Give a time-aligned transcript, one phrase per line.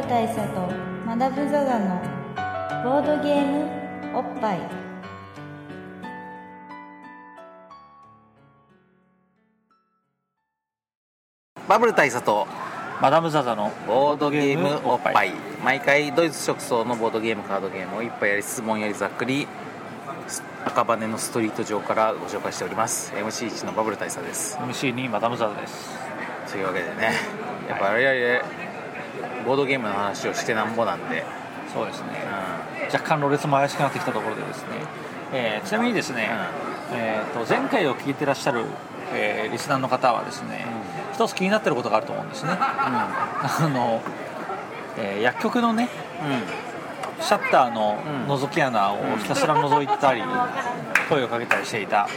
[0.00, 0.66] ル大佐と
[1.06, 2.00] マダム・ザ・ザの
[2.82, 4.60] ボードゲームおっぱい。
[11.68, 12.46] バブル大佐と
[13.02, 15.32] マダム・ザ・ザのボードゲームおっぱい。
[15.62, 19.46] 毎回ドイツ直送のボードゲームカードゲームを一杯やり質問やりざっくり
[20.64, 23.12] 赤羽のストリート上からご紹介しております。
[23.12, 24.56] MC1 のバブル大佐です。
[24.56, 25.90] MC にマダム・ザ・ザです。
[26.50, 27.12] というわけでね
[27.68, 28.59] やっぱ我々
[29.46, 31.24] ボードゲームの話をしてなんぼなんで、
[31.72, 32.08] そうですね。
[32.88, 34.68] う若干ろれつも怪しくなってきたところでですね、
[35.32, 36.28] えーちなみにですね、
[36.92, 38.64] えー、と前回を聞いてらっしゃる、
[39.12, 40.66] えーリスナーの方はですね、
[41.12, 42.52] 一つ気になってることがあると思うんですね。
[42.58, 44.02] あの、
[44.98, 45.92] えー薬局のねんうん。
[47.22, 48.34] シャッターのうん。
[48.34, 50.22] 覗き穴をひたすら覗いたり、
[51.08, 52.08] 声をかけたりしていた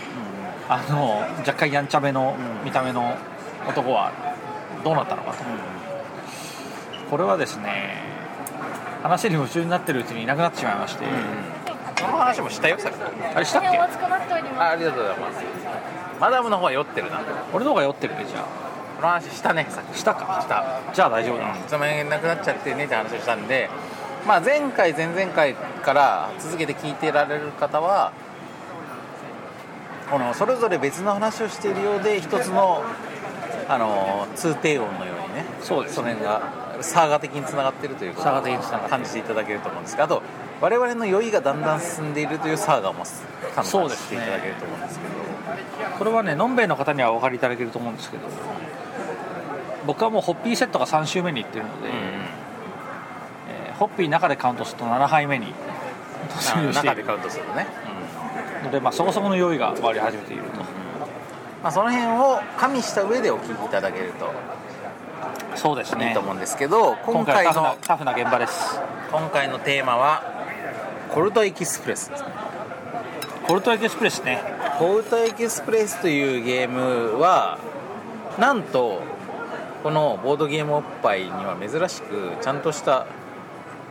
[0.69, 2.65] あの若干やんちゃめのうん。
[2.65, 3.15] 見た目の
[3.67, 4.11] 男は
[4.83, 5.43] どうなったのかと、
[7.09, 7.95] これはですね
[9.03, 11.05] 話に夢中になってるうちにいなくなってしまいまして、
[11.97, 12.95] その話もしたよさっき。
[13.35, 13.67] あれしたっけ？
[13.77, 15.43] お熱くなっておりまあありがとうございます。
[16.19, 17.17] マダムの方は酔ってるな。
[17.17, 18.45] こ俺の方が酔ってるねじゃ
[19.01, 19.91] の話したねさっき。
[19.91, 20.39] あしたか？
[20.41, 20.79] した。
[20.93, 23.69] じゃあ大丈夫だ、つまみなくなっちゃってねって話をしたんで、
[24.25, 28.13] まあ、前回前々回から続けて聞いてられる方は
[30.09, 32.83] このそれぞれ別の話をしているようで一つの
[33.67, 38.89] あの通低音のようにねそうですその辺がサーガ的につながっているということサーガ的に繋がってる。
[38.89, 40.21] 感じていただけると思うんですがあと
[40.61, 43.03] 我々の酔いがだんだん進んでいるというサーガも
[43.55, 45.13] 感じていただけると思うんですけど。
[45.97, 48.27] これはねのんべいの方にはお分かりいただけると思うんですけど
[49.85, 55.47] 僕はもうホッピーセットが3周目に行ってるので、うんえーホッピー中でカウントすると7杯目に
[56.29, 56.93] 突入している。
[56.93, 57.67] 中でカウントするとね、
[58.63, 60.61] ので、まあ、そこそこの酔いが回り始めていると。
[61.63, 64.31] まあ、その辺を加味した上でお聞きいただけると
[65.63, 66.09] そうですね。
[66.09, 68.81] いいと思うんですけど、今今回回のタフな現場です。
[69.09, 70.21] 今回のテーマは
[71.13, 72.27] コルトエキスプレスですね。
[73.47, 74.43] コルトエクスプレスね。
[74.77, 77.59] コルトエキスプレスというゲームは
[78.37, 79.03] なんと
[79.83, 83.05] このボードゲームおっぱいには珍しくちゃんとした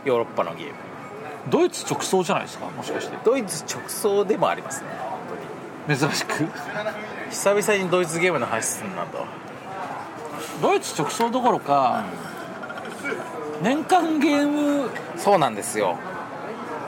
[0.05, 0.73] ヨーロッパのゲーム。
[1.49, 2.67] ドイツ直送じゃないですか？
[2.67, 3.17] もしかして。
[3.25, 4.89] ドイツ直送でもありますね。
[5.87, 6.47] 珍しく。
[7.31, 9.25] 久々にドイツゲームの話すんなと
[10.61, 12.05] ドイツ直送どころか、
[13.61, 15.97] 年間ゲームそうなんですよ。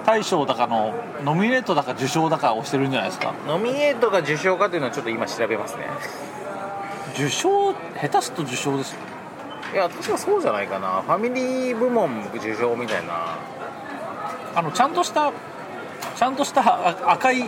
[0.05, 0.93] 大賞だかの
[1.23, 3.33] ノミネートだか受賞だかをしてるんじゃないですか。
[3.47, 5.87] ノミネートが受賞かというのはちょっと今調べますね。
[7.15, 8.99] 受賞下手すと受賞ですよ。
[9.73, 11.01] いや確かそうじゃないかな。
[11.01, 13.37] ファミリー部門受賞みたいな。
[14.55, 15.33] あのちゃんとした
[16.15, 17.45] ちゃんとしたあ赤い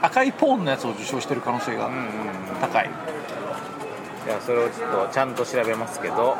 [0.00, 2.06] 赤いポーンのやつを受賞してる可能性がうんうんうん。
[2.60, 2.90] 高い、
[4.28, 6.36] じゃあそれをちょっとちゃんと調べますけど。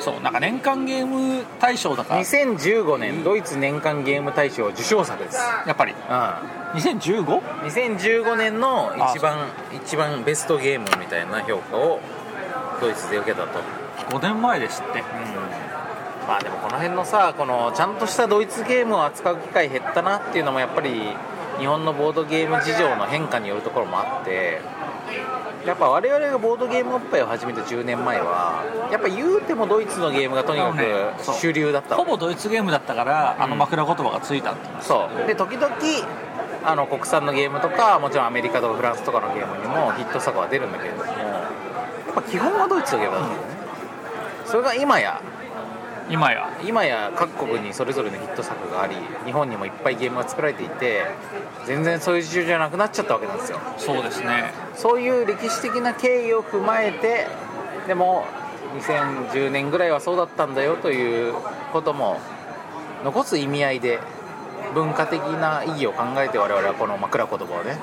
[0.00, 5.36] そうなんか年間ゲーム大賞だか2015年ドイツ年間ゲーム大賞受賞作です、
[5.66, 5.92] やっぱり。
[5.92, 5.96] う
[6.76, 7.22] 2015?
[7.24, 12.00] ん、2015年の一番一番ベストゲームみたいな評価を
[12.80, 13.58] ドイツで受けたと、
[14.16, 15.02] 5年前ですって。
[16.28, 21.16] まあでもこの辺のさこのちゃんとしたドイツゲームを扱う機会減ったなっていうのもやっぱり
[21.58, 24.60] 日本のボードゲーム事情の変化によるところもあって
[25.66, 31.96] やっぱ我々がボードゲームおっぱいを始めた10年前はやっぱ言うてもドイツのゲームがとにかく主流だった。
[31.96, 35.26] わけほぼドイツゲームだったから、あの枕言葉がついたってそう。
[35.26, 35.74] で時々
[36.64, 41.12] あの国産のゲームとかもちろんアメリカとかフランスとかのゲームにもヒット作は出るんだけれどもや
[42.10, 43.54] っぱ基本はドイツのゲームだったんだよね、
[44.44, 45.20] それが今や
[46.08, 46.48] 今や。
[46.64, 51.04] 今や各国にそれぞれのヒット作があり日本にもいっぱいゲームが作られていて
[51.66, 53.58] 全然そういう事情じゃなくなっちゃったわけなんですよ。
[53.76, 54.52] そうですね。
[54.74, 57.26] そういう歴史的な経緯を踏まえて
[57.86, 58.24] でも
[58.80, 61.34] 2010年ぐらいはそうだったんだよという
[61.72, 62.18] ことも
[63.04, 63.98] 残す意味合いで
[64.74, 67.78] 文化的な意義を考えて我々はこの枕言葉をね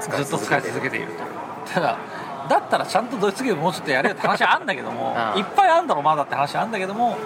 [0.00, 1.72] ずっと使い続けていると。
[1.72, 1.98] ただ
[2.48, 7.16] だったらちゃんとドイツゲームもうちょっとやれよって話はあんだけども うんいっぱいあんだろまだって話はあんだけども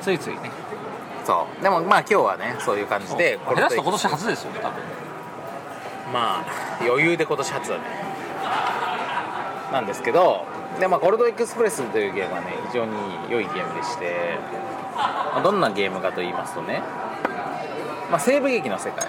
[0.00, 0.50] ついついね。
[1.24, 1.62] そう。
[1.62, 4.82] でもまあ今日はねそういう感じで下手すと今年初ですよね多分。
[6.12, 6.44] まあ
[6.80, 7.82] 余裕で今年初だね。
[9.72, 10.44] なんですけど
[10.78, 12.92] で、まあ、コルトエクスプレスというゲームはね非常に
[13.30, 14.38] 良いゲームでして、
[14.94, 16.82] まあどんなゲームかと言いますとね、
[18.10, 19.06] まあ、西部劇の世界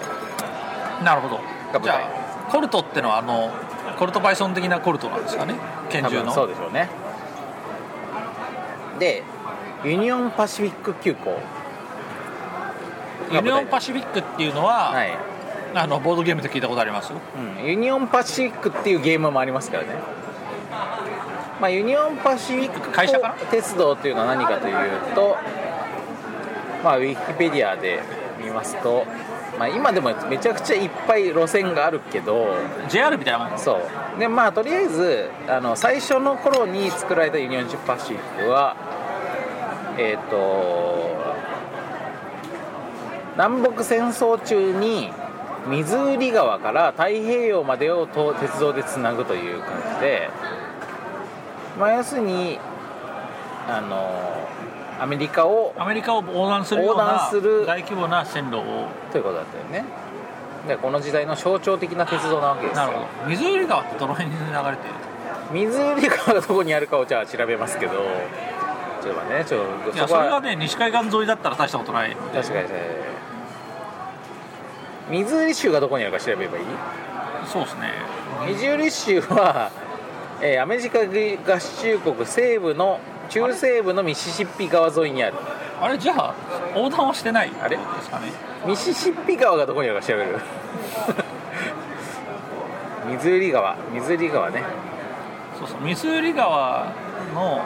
[1.04, 1.40] なるほど。
[1.82, 3.50] じゃあコルトってのはあの
[3.98, 5.54] コルトバイソン的なコルトなんですかね
[5.90, 6.32] 拳銃の。
[6.32, 6.88] そうでしょうね。
[8.98, 9.22] で
[9.84, 11.38] ユニオンパシフィック急行。
[13.30, 15.10] ユニオンパシフィックっていうのは、はい、
[15.74, 17.12] あのボードゲームで聞いたことあります？
[17.12, 19.88] うん、ユニオンパシフィックっていうゲームもありますからね、
[21.60, 24.74] まあ、ユニオンパシフィック会社かな鉄道というのは何かという
[25.14, 25.36] と、
[26.82, 28.00] まあ、ウィキペディアで
[28.42, 29.04] 見ますと、
[29.58, 32.46] まあ、今でもめちゃくちゃいっぱい路線があるけど
[32.88, 33.58] JR みたいなもん？
[33.58, 34.18] そう。
[34.18, 38.76] でまあとりあえずあの最初の頃に作られたユニオンパシフィックは
[39.98, 41.14] えっ、と
[43.34, 45.10] 南北戦争中に
[45.66, 50.30] ミズーリ川から太平洋までをと鉄道でつなぐという感じで、
[51.78, 52.58] まあ、要するに
[53.66, 54.48] あの
[55.00, 58.88] アメリカをアメリカを横断する横断なする大規模な線路を。
[59.10, 59.84] ということだったよね。
[60.68, 62.86] でこの時代の象徴的な鉄道なわけですよ。
[62.86, 63.28] なるほど。
[63.28, 64.94] 水売川ってどの辺に流れてる
[65.52, 67.92] 水売り川がどこにあるかをじゃあ調べますけど
[69.04, 73.04] ちょっと待ってねちょっといやそれがね西海岸沿いだったら大したことない確かにね
[75.10, 76.64] 水売り州がどこにあるか調べればいい？
[77.46, 77.92] そうですね。
[78.48, 79.70] 水売り州は、
[80.40, 82.98] えーアメリカ合衆国西部の
[83.28, 85.34] 中西部のミシシッピ川沿いにある。
[85.80, 86.34] あれじゃあ
[86.74, 87.76] 横断はしてないあれ？
[87.76, 88.32] ですかね。
[88.66, 90.40] ミシシッピ川がどこにあるか調べる。
[93.10, 94.62] 水売り川水売り川ね。
[95.58, 96.86] そうそう水売川
[97.34, 97.60] の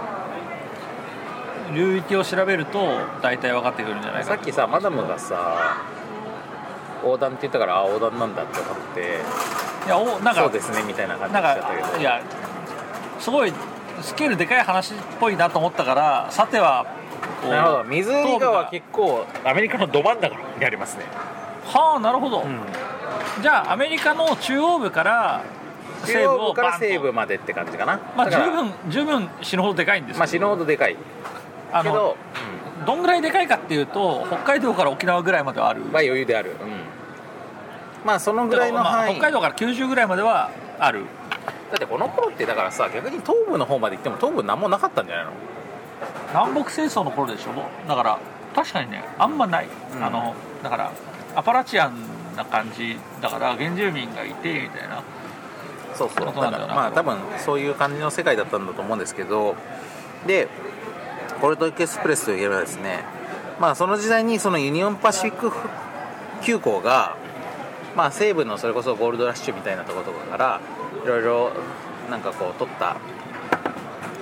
[1.74, 2.78] 流域を調べると
[3.22, 5.76] 大体分かってくるんじゃないかさっきさマダムがさ
[7.02, 9.20] 横断って言ったからあ横断なんだって思って
[9.86, 11.88] いやおなんかそうですねみたいな感じなんにしちゃったけど。
[11.88, 12.22] かいや
[13.20, 13.52] すごい
[14.00, 16.86] スケールでかい話っぽいなと思ったからさては
[17.48, 17.84] なるほど。
[17.84, 21.04] 水売り川結構アメリカのど真ん中にありますね、
[21.64, 22.60] はあなるほど、うん、
[23.42, 25.44] じゃあアメリカの中央部から
[26.04, 28.00] 西部中央部から西部までって感じかな。
[28.16, 30.96] まあ十分十分死ぬほどでかいんですまあ死ぬほどでかい
[31.72, 32.16] あのけど、
[32.86, 35.82] どんぐらいでかいかっていうと北海道から沖縄ぐらいまではある。
[35.82, 36.56] うん、まあ余裕である、うん、
[38.06, 41.04] まあそのぐらいのまあ範囲、北海道から九州ぐらいまではある。
[41.70, 45.32] だってこの頃ってだからさ逆に東部の方まで行っても東部何もなかったんじゃないの？
[46.32, 47.50] 南北戦争の頃でしょ？
[47.86, 48.18] だから
[48.54, 50.02] 確かにねあんまない、うん。
[50.02, 50.92] あのだから
[51.36, 51.94] アパラチアン
[52.36, 55.02] な感じだから原住民がいてみたいな。
[55.94, 56.26] そうそう。
[56.26, 59.54] だからまあ多分そういう感じの世界だったんだと思うんですけど。
[60.26, 60.48] で
[61.40, 63.04] コルトエクスプレスといえばですね
[63.60, 65.52] まあその時代にそのユニオンパシフィック
[66.42, 67.16] 急行が
[67.96, 70.60] まあ西部のそれこそゴールドラッシュみたいなところとかから
[71.04, 71.50] いろいろ
[72.10, 72.96] なんかこう取った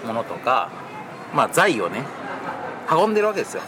[0.07, 0.71] ものとか
[1.35, 2.05] まあ財をね
[2.91, 3.63] 運んでるわけですよ。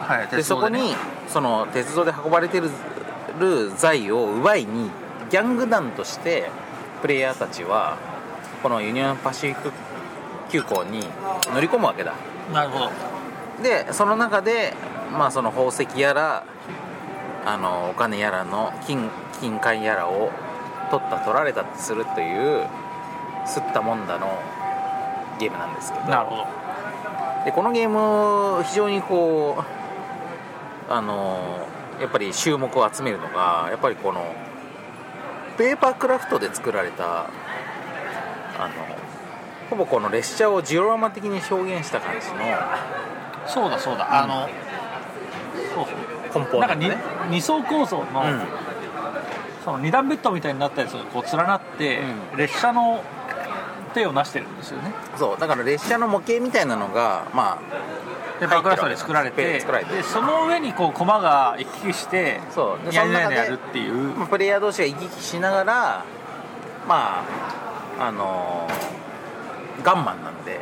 [0.00, 0.94] はいでそこに
[1.28, 2.70] その鉄道で運ばれてる
[3.40, 4.90] る財を奪いに
[5.30, 6.50] ギャング団として
[7.02, 7.98] プレイヤーたちは
[8.62, 9.72] このユニオンパシフィック
[10.50, 11.00] 急行に
[11.52, 12.14] 乗り込むわけだ
[12.52, 12.90] なるほど。
[13.62, 14.74] でその中で
[15.12, 16.44] まあその宝石やら
[17.44, 19.10] あのお金やらの金
[19.40, 20.30] 金塊やらを
[20.90, 22.66] 取った取られたってするという
[23.46, 24.42] すったもんだの
[25.38, 26.04] ゲームなんですけど。
[26.06, 26.46] なるほど。
[27.44, 29.56] でこのゲーム非常にこ
[30.88, 31.66] うあの
[32.00, 34.34] やっぱり注目を集めるのがやっぱりこの
[35.56, 37.30] ペーパークラフトで作られた
[38.58, 38.95] あの
[39.70, 42.34] ほぼこの列車をジオラマ的に表現した感じの
[43.46, 44.48] そうだそうだ、あの
[45.74, 45.84] そう
[46.32, 46.42] そう。
[46.42, 46.96] 根本なんかにね
[47.30, 48.42] 二層構造の、うん。
[49.64, 52.00] その二段ベッドみたいになったやつがこう連なって、
[52.34, 53.02] う列車の
[53.94, 54.92] 手をなしてるんですよね。
[55.16, 55.40] そう。
[55.40, 57.58] だから列車の模型みたいなのがまあ
[58.38, 62.90] ペーパークラフトで作られて作られてでその上にこう駒が行き来してそう。
[62.90, 63.94] でやりなやるっていう。
[64.16, 66.04] まあプレイヤー同士が行き来しながら
[66.86, 67.24] ま
[67.98, 68.68] ああの
[69.82, 70.60] ガンマンなんで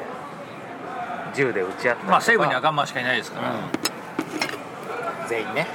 [1.35, 5.29] 銃で撃ち合ったまあ西部にはガンマンしかいないですから、うん。
[5.29, 5.67] 全員ね。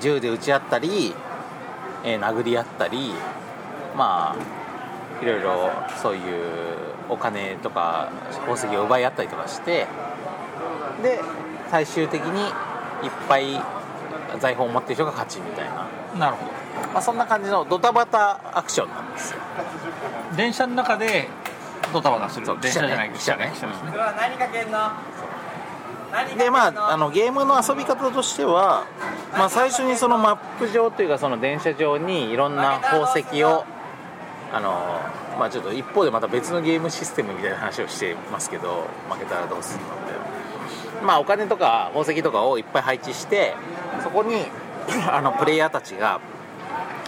[0.00, 1.14] 銃で撃ち合ったり、
[2.04, 3.12] えー殴り合ったり
[3.96, 5.70] まあいろいろ
[6.02, 8.10] そういうお金とか
[8.46, 9.86] 宝石を奪い合ったりとかして
[11.02, 11.20] で
[11.70, 12.40] 最終的に
[13.06, 13.60] いっぱい
[14.40, 15.86] 財宝を持ってる人が勝ちみたいな、
[16.18, 16.46] なるほ
[16.92, 19.40] まあ、そんな感じのドタバタアクションなんですよ。
[20.30, 21.28] ど電車の中で
[21.92, 22.46] ドタバタする。
[22.46, 23.50] そう電車じゃない汽車ね。
[23.50, 23.70] ですね。
[24.16, 24.90] 何かけんの？
[26.36, 28.84] でまああのゲームの遊び方としては、
[29.32, 33.64] まあ、最初にそのマップ上というかその電車上にいろんな宝石を
[34.52, 35.00] あの
[35.38, 39.96] まあちょっと一方でまた別のゲームシステムみたいな話をしてますけど負けたらどうするのっ
[41.00, 41.02] て。
[41.02, 43.54] まあお金とか宝石とかをいっぱい配置して
[44.02, 44.44] そこに
[45.10, 46.20] あのプレイヤーたちが、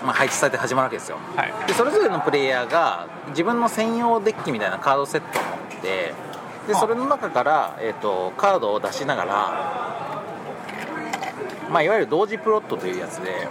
[0.05, 1.17] まあ、配置されて始まるわけですよ。
[1.35, 1.53] はい。
[1.67, 6.15] でそれぞれのプレイヤーが自分の専用デッキみたいなカードセットを持って
[6.69, 10.23] でそれの中から、えー、とカードを出しながら、
[11.71, 13.49] まあ、いわゆる同時プロットというやつで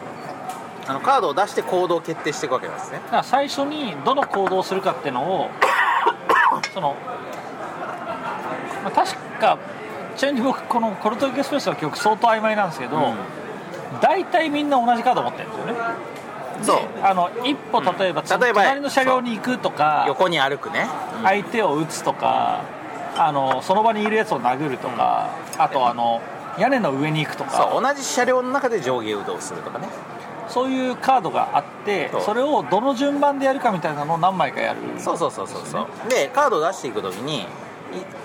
[0.88, 3.00] あのカードを出して行動を決定していくわけなんですね。
[3.06, 5.50] だから最初にどの行動をするかっていうのを
[6.74, 6.96] その、
[8.84, 9.58] まあ、確か
[10.16, 13.16] ちなみに僕このコルトエクスプレスの記憶相当曖昧なんですけど、うん。
[14.02, 15.74] 大体みんな同じカード持ってるんですよね
[16.62, 16.80] そう。
[17.02, 20.88] あの一歩例えば、うん例えば隣の車両に行くとか横に歩くね、
[21.24, 22.62] 相手を撃つとか、
[23.18, 26.22] あのその場にいるやつを殴るとか、あとあの
[26.58, 27.70] 屋根の上に行くとか。
[27.72, 29.88] そう同じ車両の中で上下移動するとかね。
[30.50, 34.80] そういうカードがあってそれをどの順番でやるかみたいなのを何枚かやる。
[35.00, 36.10] そうそうそうそうそう。
[36.10, 37.48] でカードを出していく時に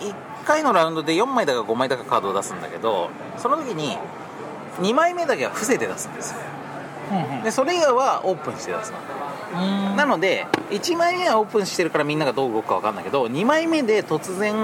[0.01, 3.99] 1回のラウンドで4枚だか5枚だかカードを出すんだけどその時に
[4.81, 6.39] 2枚目だけは伏せて出すんですよ
[7.11, 8.99] うんうんでそれ以外はオープンして出すの
[9.61, 9.97] うん。
[9.97, 14.55] なので1枚目はオープンしてるからみんながどう動くか分かんないけど2枚目で突然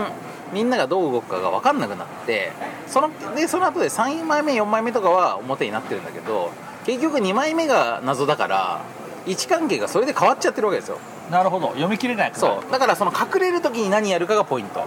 [0.52, 2.52] みんながどう動くかが分かんなくなって
[2.86, 6.52] そのでその後で3枚目4枚目とかは表になってるんだけど
[6.84, 8.82] 結局2枚目が謎だから
[9.26, 10.98] 位置関係がそれで変わっちゃってるわけですよ。
[11.30, 11.68] なるほど。
[11.68, 12.70] 読み切れないそう。
[12.70, 14.86] だからその隠れる時に何やるかがポイント。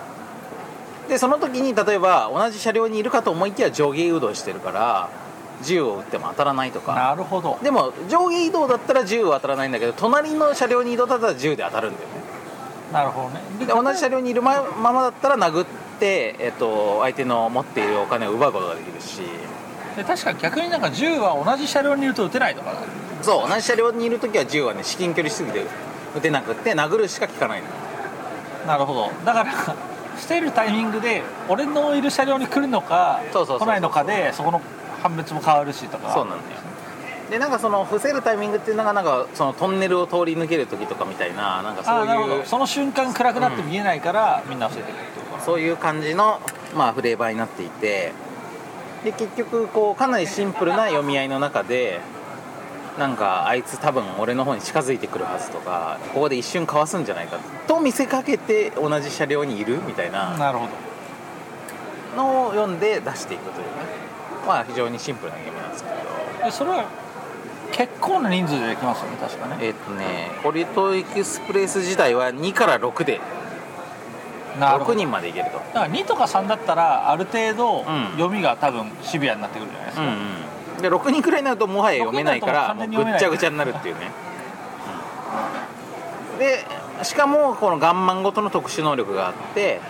[1.09, 5.09] でその時に例えば同じ車両にいるかと思いきや上下移動してるから
[5.63, 6.93] 銃を撃っても当たらないとか。
[6.95, 7.57] なるほど。
[7.61, 12.15] でも上下移動だったら銃は当たらないんだけど隣の車両に移動だったら銃で当たるんだよね。
[12.91, 13.41] なるほどね。
[13.59, 15.65] で同じ車両にいるまままだったら殴っ
[15.99, 19.21] て、えっと、相手の持っているお金を奪うことができるし。
[19.95, 22.79] で確か逆になんか銃は同じ車両にいると撃てないとかな
[23.23, 25.65] そう同じ車両にいる時は銃はね至近距離しすぎて
[26.15, 27.67] 撃てなくって殴るしか効かないの
[28.67, 29.11] なるほど。
[29.25, 29.51] だから
[30.19, 34.61] 捨てるタイミングで俺のいる車両に来るのか来ないのかでそこの
[35.07, 36.13] 判別も変わるしとか。
[36.13, 36.61] そうなんだよ。
[37.29, 42.45] でなんかその伏せるタイミングっていうのがなんかそのトンネルを通り抜ける時とかみたいななんかあそういうど。
[42.45, 45.43] その瞬間暗くなって見えないから、みんな伏せてるってことか。
[45.43, 46.39] そういう感じの、
[46.75, 48.13] まあ、フレーバーになっていて。
[49.03, 52.01] で結局こうかなりシンプルな読み合いの中で
[52.97, 57.37] なんかあいつ多分俺の方に近づいてくるはずとかここで一瞬かわすんじゃないか
[57.67, 60.35] と見せかけて同じ車両にいるみたいな。
[60.37, 60.71] なるほど。
[62.17, 63.71] のを読んで出していくというね
[64.47, 66.45] まあ非常にシンプルなゲームなんですけど。
[66.45, 66.85] でそれは
[67.71, 69.57] 結構な人数でできますよね確かね。
[69.61, 73.19] えっ、とねコリトエクスプレス時代は2から6で
[74.55, 74.97] 6なるほど。
[74.97, 75.57] 人までいけると。
[75.57, 78.11] だから2とか3だったらある程度ん。
[78.13, 80.13] 読みが多分シビアになってくるじゃないですか、うんう
[80.79, 80.81] ん。
[80.81, 83.19] で6人くらいになるともはや読めないから6人もうだと完全に読めない。
[83.19, 84.11] ぐっちゃぐちゃになるっていうね、
[86.31, 86.39] うん。
[86.39, 86.65] で
[87.03, 89.81] しかもこのガンマンごとの特殊能力があって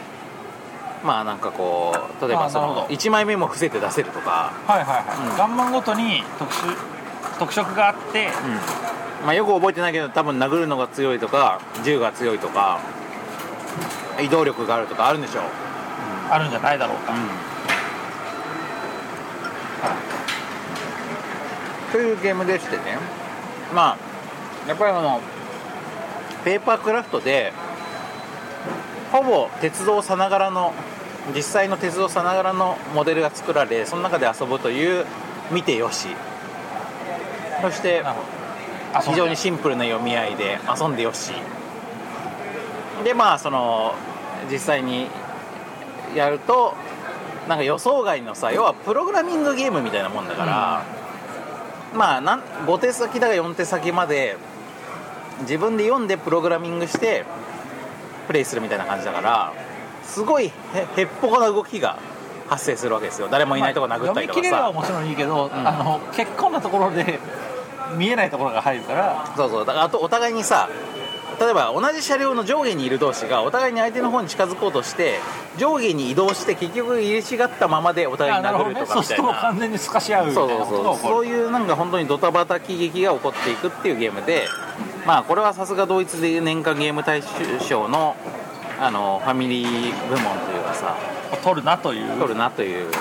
[1.04, 2.96] まあなんかこう例えばそのあなるほど。
[2.96, 5.38] 1枚目も伏せて出せるとか、はいはいはい、うん。
[5.38, 6.76] ガンマンごとに特殊
[7.40, 9.26] 特色があって、うん。
[9.26, 12.80] まあ、よく覚えてないけど多分殴るのが強いとか銃が強いとか
[14.22, 15.44] 移動力があるとかあるんでしょう、
[16.30, 17.14] あるんじゃないだろうか、
[21.92, 23.00] というゲームでしてね。
[23.74, 23.98] まあ
[24.68, 25.20] やっぱりあの
[26.44, 27.54] ペーパークラフトで
[29.12, 30.74] ほぼ鉄道さながらの
[31.36, 35.06] 実際の鉄道さながらのモデルが作られその中で遊ぶという
[35.52, 36.08] 見てよし。
[37.62, 38.04] そして
[39.02, 41.32] 非常にシンプルな読み合いで遊んでよし。
[43.04, 43.96] でまあその
[44.52, 45.08] 実際に
[46.16, 46.76] やると
[47.48, 50.84] なんか予想外のさ要はプログラミングゲームみたいなもんだから、
[51.96, 54.38] まあなん5手先だか4手先まで
[55.42, 57.26] 自分で読んでプログラミングして
[58.28, 59.54] プレイするみたいな感じだから
[60.04, 60.52] すごいへ
[60.96, 61.98] へっぽこな動きが
[62.48, 63.28] 発生するわけですよ。
[63.30, 65.52] 誰もいないとこ殴ったりとか読み切れればさ、もちろんいいけど、ん。
[65.54, 67.20] あの結構なところで
[67.98, 69.34] 見えないところが入るから。
[69.36, 69.66] そうそう。
[69.66, 70.70] だからあとお互いにさ
[71.40, 75.20] 例えば同じ車両の上下にいる同士がお互いに相手の方に近づこうとして
[75.58, 79.28] 上下に移動して結局入れ違ったままでお互いあに殴るとかみたいな。
[79.28, 80.98] ると完全に透かし合うみたそいうなそうそう。
[80.98, 84.48] そういうなんか本当にドタバタ喜劇が起こっていくっていうゲームで
[85.08, 87.24] まあこれはさすがドイツで年間ゲーム大
[87.62, 88.18] 賞の
[88.78, 90.98] あのファミリー部門というかさ
[91.42, 92.20] 取るなという。
[92.20, 92.92] 取るなという。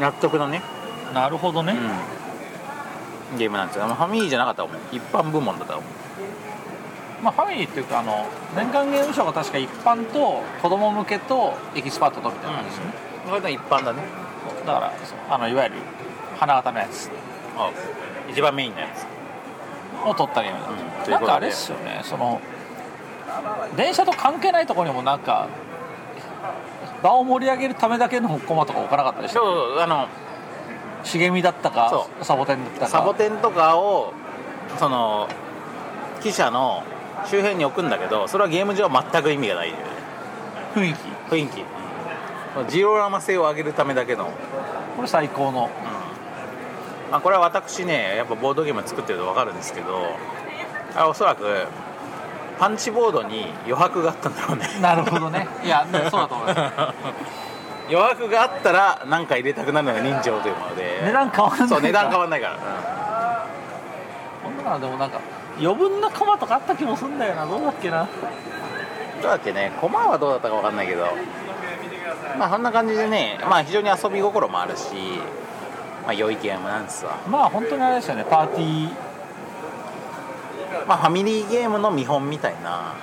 [0.00, 0.60] 納得のね、
[1.14, 1.78] なるほどね、
[3.32, 3.86] うん、ゲームなんですよ。
[3.86, 4.78] まあファミリーじゃなかったらもう。
[4.90, 7.22] 一般部門だったらもう。
[7.22, 8.26] まあ、ファミリーっていうかあの
[8.56, 12.92] 年間ゲーム賞が確か一般と子供向けとエキスパートとみたいな感じですよね、
[13.28, 14.02] これが一般だね。
[14.66, 14.92] だから
[15.30, 15.76] あのいわゆる
[16.36, 17.08] 花形のやつ。
[17.56, 17.70] あ
[18.28, 19.13] 一番メインのやつ
[20.10, 20.70] を取ったゲームだ、
[21.04, 21.10] うん。
[21.10, 22.00] なんかあれっすよね。
[22.02, 22.40] その
[23.76, 25.48] 電車と関係ないところにもなんか
[27.02, 30.08] 場を盛り上げるためだけのコマとか置かなかったでしょそうあの
[31.02, 32.86] 茂みだったかそサボテンだったか。
[32.86, 34.12] サボテンとかを
[34.78, 35.28] その
[36.22, 36.82] 記者の
[37.26, 39.74] 周辺に置くんだけどそれはゲーム上は全く意味がない。
[40.74, 40.98] 雰囲気。
[41.34, 41.64] 雰囲気。
[42.70, 44.30] ジオラマ性を上げるためだけの、うん
[44.94, 45.68] これ最高の
[47.14, 50.16] まあ、これは私ねやっぱボードゲーム作ってると分かるんですけど
[50.96, 51.44] あおそらく
[52.58, 54.68] パンチボードに余白があったんだろうね。
[54.80, 55.46] なるほどね。
[55.64, 56.72] いや そうだと思います。
[57.88, 61.02] 余白があったら何か入れたくなるのが人情というもので。
[61.04, 63.46] 値段変わらないそう値段変わんないから、
[64.42, 65.18] こんなのでもなんか
[65.58, 67.46] 余分なコマとかあった気もするんだよな。
[67.46, 68.02] どうだっけな。
[68.02, 68.08] うん
[69.22, 69.72] どうだっけね。
[69.80, 71.06] 駒はどうだったか分かんないけど。
[72.38, 74.84] まあそんな感じでねまあ非常に遊び心もあるし
[76.04, 77.18] まあ良いゲームなんですわ。
[77.28, 78.24] まあ本当にあれですよね。
[78.28, 78.90] パーティー。
[80.86, 82.94] まあファミリーゲームの見本みたいな。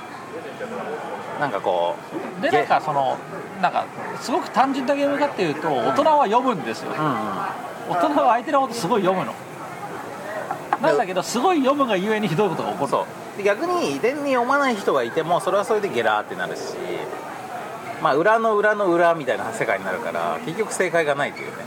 [1.39, 1.95] なんかこ
[2.39, 3.17] うでなんかその
[3.61, 3.85] なんか
[4.19, 7.13] すごく単純なゲームかっていうと大人は読むんですよ、うんうん。
[7.89, 9.33] 大人は相手のことすごい読むの。
[10.81, 12.91] なんだけどすごい読むがゆえにひどいことが起こる。
[12.91, 13.37] そう。
[13.37, 16.61] で逆に遺伝に読まない人がいてもそれはそれでゲラーってなるし
[18.03, 21.63] まあ裏の裏の裏みたいな世界になるから結局正解がないというね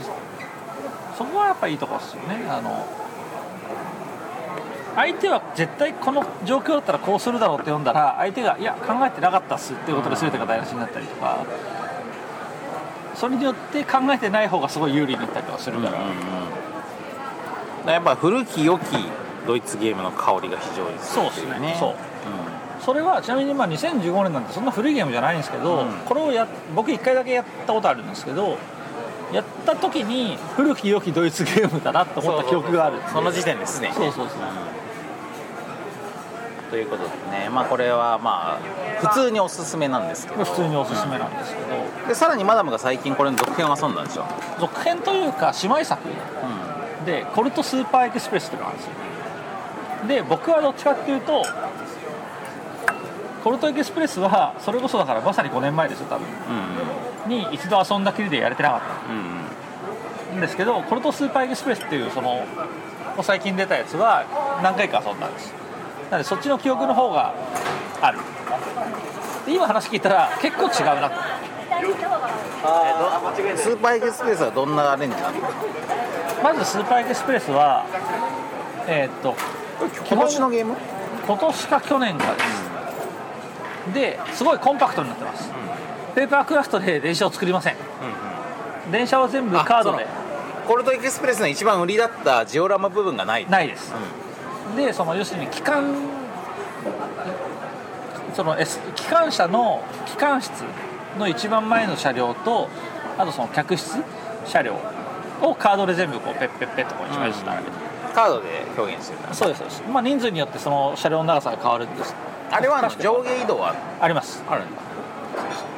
[1.17, 2.45] そこはやっぱいいとこですよね。
[2.49, 2.85] あの
[4.95, 11.45] 相手は絶対この状況だったらこうするだろうって読んだら相手がいや考えてなかったっすっていうことで全てが台無しになったりとか
[13.13, 15.89] それによって考えてない方がすごい有利になったりとかするか
[17.85, 18.83] ら、やっぱ古き良き
[19.47, 21.75] ドイツゲームの香りが非常にそうですね。
[21.79, 21.91] そう。
[21.91, 21.95] う
[22.81, 25.91] それはちなみにまあ2015年なんてそんな古いゲームじゃないんですけど、うん。
[26.05, 28.57] これをや僕1回だけやったことあるんですけど
[29.31, 33.91] やった時に古き良きドイツゲームだなと思った記憶があるその時点ですね。
[33.93, 34.37] そうそうそう。
[36.69, 40.43] ということでねまあこれはまあ普通におすすめなんですけど。
[40.43, 42.07] 普通におすすめなんですけど。
[42.07, 44.25] でさらにマダムが最近これの続編を遊んだんでしょ、
[44.59, 46.01] 続編というか姉妹作。
[46.07, 48.93] うでコルトスーパーエクスプレスっていうのがあるんですよ。
[50.07, 51.43] で僕はどっちかっていうと
[53.43, 56.25] コルトエクスプレスはそれこそだからまさに5年前ですよ多分。
[56.25, 59.23] んうんに一度遊んだきりでやれてなかっうんうん
[60.31, 62.45] たんですけどコルトスーパーエクスプレスっていうその
[63.21, 64.25] 最近出たやつは
[64.61, 65.53] 何回か遊んだんです。
[66.11, 67.33] なのでそっちの記憶の方が
[68.01, 68.19] ある。
[69.45, 71.15] で今話聞いたら結構違うなと。
[73.55, 75.39] スーパーエクスプレスはどんなアレンジなの
[76.43, 77.85] まずスーパーエクスプレスは
[78.87, 79.35] えーっと
[80.09, 80.75] 今年のゲーム？
[81.25, 83.93] 今年か去年かです。
[83.93, 85.51] ですごいコンパクトになってます、
[86.15, 87.75] ペーパークラフトで電車を作りません。
[88.91, 90.07] 電車は全部カードで。
[90.65, 93.47] コルトエクスプレスの一番売りだったジオラマ部分がない。
[93.47, 93.93] ないです、
[94.75, 95.93] でその要するに機関
[98.33, 100.63] その S 機関車の機関室
[101.19, 102.67] の一番前の車両と
[103.17, 103.97] あとその客室
[104.45, 104.75] 車両
[105.41, 107.77] をカードで全部こうペッペッペッとこう一枚ずつ並べて、
[108.15, 108.47] カードで
[108.77, 109.83] 表現してるそうですそうです。
[109.91, 112.15] まあ人数によってその車両の長さが変わるんです。
[112.49, 114.43] あれは上下移動はあります。
[114.49, 114.81] あるんだ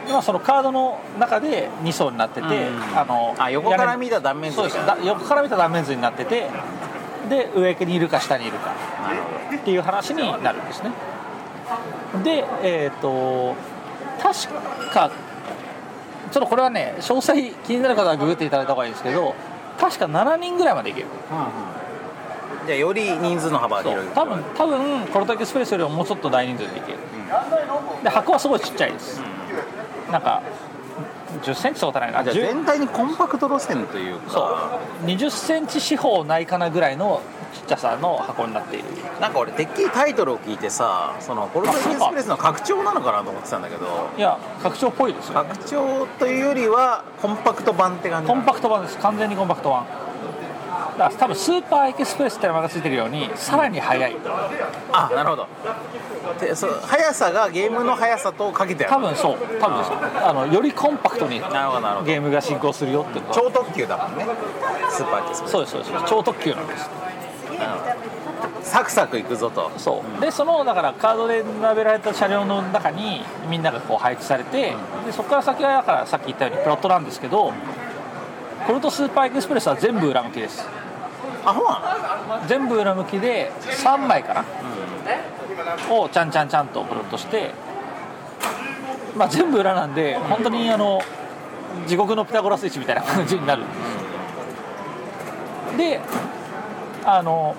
[0.07, 2.97] まあ、そのカードの中で2層になってて、うん。
[2.97, 6.49] あのあ横から見た断面図そうですだ横から見た断面図になってて
[7.29, 8.73] で上にいるか下にいるか
[9.55, 10.91] っていう話になるんですね。
[12.23, 13.55] でえっ、と
[14.21, 15.11] 確か
[16.31, 19.35] ちょっとこれはね詳細気になる方はググっていただいた方がいいんですけど
[19.79, 21.07] 確か7人ぐらいまでいける。
[21.29, 21.77] ど
[22.65, 24.09] じゃあより人数の幅が広い。
[24.11, 26.97] 多分多分コロトエクスプレスよりももうちょっと大人数でいける、
[28.03, 29.21] で箱はすごいちっちゃいです、
[30.11, 30.41] なんか
[31.41, 32.21] 1 0センチとかないな。
[32.23, 37.21] 10全体にコンパクト路線というそかう20センチ四方ないかなぐらいの
[37.53, 38.85] ちっちゃさの箱になっている。
[39.19, 43.85] なんか俺てっきりタイトルを聞いてさそのコルトエクスプレスの拡張なのかなと思ってたんだけど。
[44.17, 45.33] いや拡張っぽいですよ。
[45.33, 48.97] 拡張というよりはコンパクト版って感じコンパクト版です。
[48.97, 49.85] 完全にコンパクト版
[50.97, 54.15] だから多分スーパーエクスプレスって名前がついてるようにさらに速い。
[54.91, 55.47] あなるほど。
[56.39, 58.93] でそ速さがゲームの速さとかけてある。
[58.95, 59.37] 多分そう。
[59.59, 59.97] 多分そう。
[60.23, 62.07] あのよりコンパクトになるほどなるほど。
[62.07, 63.19] ゲームが進行するよって。
[63.19, 64.25] こと超特急だもんね。
[64.89, 65.93] スーパーエクスプレそうですそうです。
[66.07, 66.89] 超特急なんです。
[68.63, 69.71] スサクサクいくぞと。
[69.77, 70.21] そう。
[70.21, 77.53] でそのだからカードで並べられた車両の中にみんながこう配置されてでそこから先はだからさっき言ったようにプロットなんですけど
[78.65, 80.65] コルトスーパーエクスプレスは全部裏向きです
[81.45, 84.45] あほら全部裏向きで3枚かな、
[85.93, 87.51] をちゃんちゃんちゃんとプロットして、
[89.15, 91.01] まあ、全部裏なんで本当にあの
[91.87, 93.63] 地獄のピタゴラスイッチみたいな感じになる。
[95.77, 96.01] で
[97.05, 97.55] あの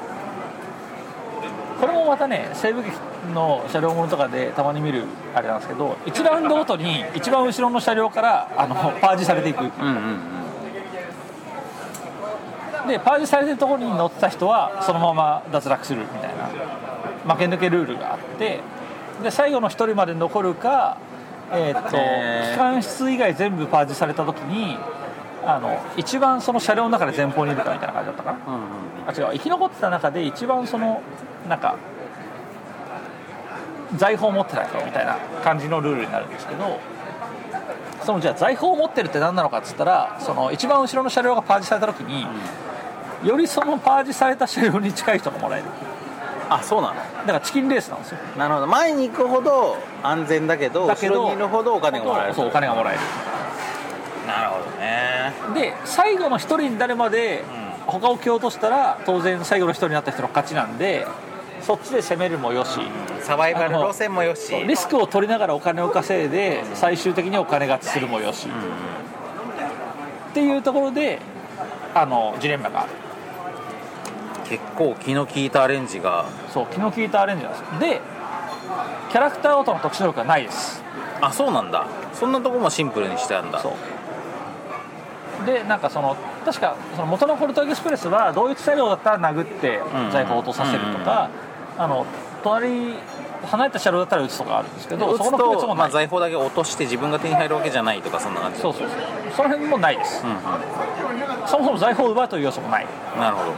[1.81, 2.97] これもまたね西部劇
[3.33, 9.63] の車両ものとかでたまに見るあれなんですけど1ラウンドごとに一番後ろの車両からあのパージされていく。
[9.63, 9.97] うんうん
[10.33, 10.38] うん
[12.89, 16.49] でパージされてるところに乗ってた人はそのまま脱落するみたいな。
[17.35, 18.61] 負け抜けルールがあって。
[19.23, 20.97] で最後の1人まで残るか、
[21.53, 24.79] えーっと機関室以外全部パージされた時に
[25.45, 28.39] あの一番その車両の中で前方にいるかみたいな感じだったかな。
[28.47, 28.61] うんうん
[29.09, 29.33] あ違う。
[29.33, 31.03] 生き残ってた中で一番その
[31.49, 31.77] なんか
[33.97, 36.79] 財宝を持ってた人みたいな感じのルールになるんですけど
[38.05, 42.27] そのじゃあ財宝を持ってるって何なのかっつったらその一番後ろの車両がパージされた時に、
[43.25, 45.67] よりそのパージされた車両に近い人がもらえる。
[46.51, 46.95] あそうなの？
[46.95, 48.19] だからチキンレースなんですよ。
[48.37, 48.67] なるほど。
[48.67, 52.35] 前に行くほど安全だけどだけど後ろにいるほどお金がもらえる。
[52.35, 53.01] そうお金がもらえる。
[54.27, 55.33] なるほどね。
[55.55, 57.45] で最後の1人になるまで、
[57.87, 61.07] 他を蹴落としたら当然最後の1人になった人の勝ちなんで
[61.63, 62.79] そっちで攻めるもよし、
[63.23, 64.55] サバイバル路線もよし。
[64.55, 68.49] リスクを取りながらお金を稼いで最終的にお金勝ちするもよし、
[70.31, 71.19] っていうところで
[71.95, 72.91] あのジレンマがある
[74.49, 76.25] 結構気の利いたアレンジが。
[76.53, 77.79] そう気の利いたアレンジなんですよ。
[77.81, 78.01] で
[79.11, 80.83] キャラクターオートの特殊能力はないです。
[81.21, 81.87] あそうなんだ。
[82.13, 83.61] そんなとこもシンプルにしてあるんだ。
[83.61, 85.47] そう。
[85.47, 90.11] でなんかその確かその元のポルトエクスプレスは同一車両だったら殴ってうん。
[90.11, 91.31] 財宝を落とさせるとか、
[91.79, 92.07] あの
[92.43, 92.95] 隣
[93.47, 98.61] 離れた車両だったら撃つとかあるんですけどそこの区別と、まあ、もない、財宝だけ落として自分が手に入るわけじゃないとかそんな感じ。
[98.61, 98.99] そうそうそう。
[99.37, 100.39] その辺もないです、うんうん。
[101.47, 102.87] そもそも財宝を奪うという要素もない。
[103.17, 103.53] なるほど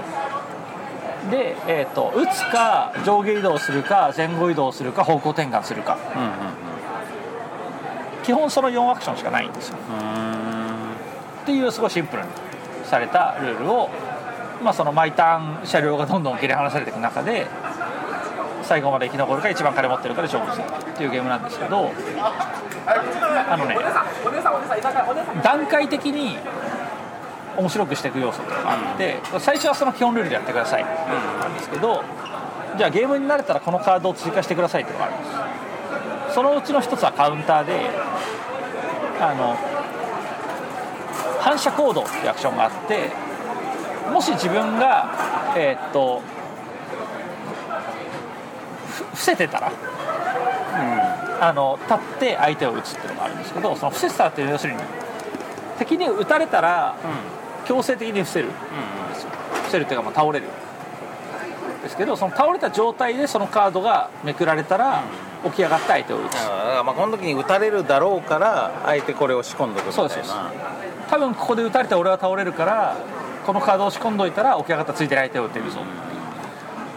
[1.31, 5.99] で、えー、と撃つか上下移動するか前後移動するか方向転換するか。
[6.15, 6.71] うんうん
[8.23, 9.79] 基本その4アクションしかないんですよ。
[11.43, 12.29] っていうすごいシンプルに
[12.85, 13.89] されたルールを、
[14.63, 17.47] まあ、その毎ターン車両がどんどん切り離されていく中で
[18.63, 21.91] 最後まで生き残るか一番金持ってるかで勝負するっていうゲームなんですけど
[22.87, 23.77] あのね
[25.43, 26.37] 段階的に
[27.57, 32.03] 面白くしていく要素とあって最初はその基本ルールでやってくださいなんですけど
[32.77, 36.35] じゃあゲームに慣れたらこのカードを追加してくださいっていうのがあるんです。
[36.35, 37.91] そのうちの一つはカウンターで
[39.21, 39.57] あの
[41.41, 43.11] 反射行動っていうアクションがあって
[44.13, 46.23] もし自分がえーっと
[48.89, 49.73] ふ伏せてたら、
[51.41, 54.79] あの立って相手を撃つっていうのがあるんですけどその伏せてたらっていうのは要するに
[55.81, 56.95] 敵に撃たれたら
[57.65, 58.49] 強制的に伏せる。
[58.49, 58.55] んで
[59.15, 60.47] すよ伏せるっていうかまあ倒れる。
[61.83, 65.03] ですけどその倒れた状態でそのカードがめくられたら
[65.45, 66.33] 起き上がって相手を撃つ。
[66.35, 70.09] だからまあこの時に打たれるだろうからあえてこれを仕込んどくみたいな。
[70.11, 70.35] そうです
[71.09, 72.97] 多分ここで撃たれて俺は倒れるから
[73.47, 75.81] このカードを仕込んどいたら起き上がったらついてる相手を撃てるぞ。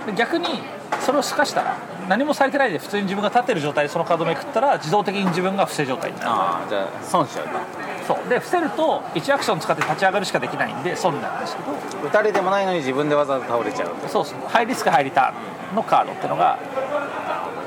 [0.05, 0.61] で逆に
[0.99, 1.77] それをすかしたら
[2.09, 6.29] 何もされてないで普通に自分が立ってる状態でそのカードをめくったら自動的に自分が伏せ状態になる。
[6.29, 7.61] ああじゃあ損しちゃうか
[8.07, 8.29] そう。
[8.29, 11.71] で伏せると1アクション使って立ち上がるしかできないんで損になるんですけど。
[12.07, 13.89] 打たれてもないのに自分でわざわざ倒れちゃう。
[14.07, 14.39] そうそう。
[14.47, 16.57] ハイリスクハイリターンのカードっていうのが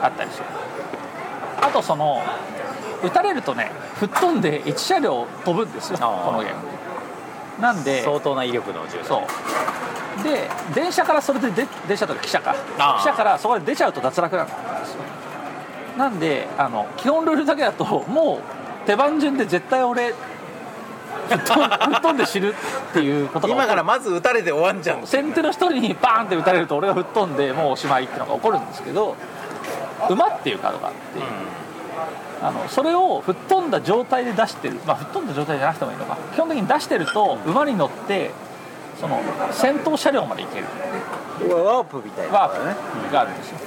[0.03, 0.45] あったりする。
[1.61, 2.23] あとその
[3.03, 6.77] 撃たれるとね吹っ飛んで1車両飛ぶんですよこのゲーム。
[7.61, 9.23] なんで相当な威力の銃だそ
[10.21, 10.23] う。
[10.23, 12.55] で電車からそれでで電車とか汽車か。
[12.77, 14.63] 汽車からそこで出ちゃうと脱落なんですよ。
[15.97, 18.56] なんであの基本ルールだけだともう
[18.87, 20.15] 手番順で絶対俺
[21.29, 22.55] 吹っ飛んで死ぬっ
[22.93, 25.07] ていうことが今からまず打たれて終わんじゃん。
[25.07, 29.17] 先手の一人にバーンって撃たれると俺が吹っ飛んでもうおしまいっていうのが起こるんですけど
[30.09, 31.01] 馬っていうカードがあって、
[32.43, 36.17] あのそれを吹っ飛んだ状態で出してる、まあ、吹っ飛んだ状態じゃなくてもいいのか。
[36.35, 38.31] 基本的に出してると馬に乗って
[39.01, 39.21] その
[39.51, 40.67] 先頭車両まで行ける。
[41.37, 42.75] ワープみたいなワー
[43.09, 43.59] プがあるんですよ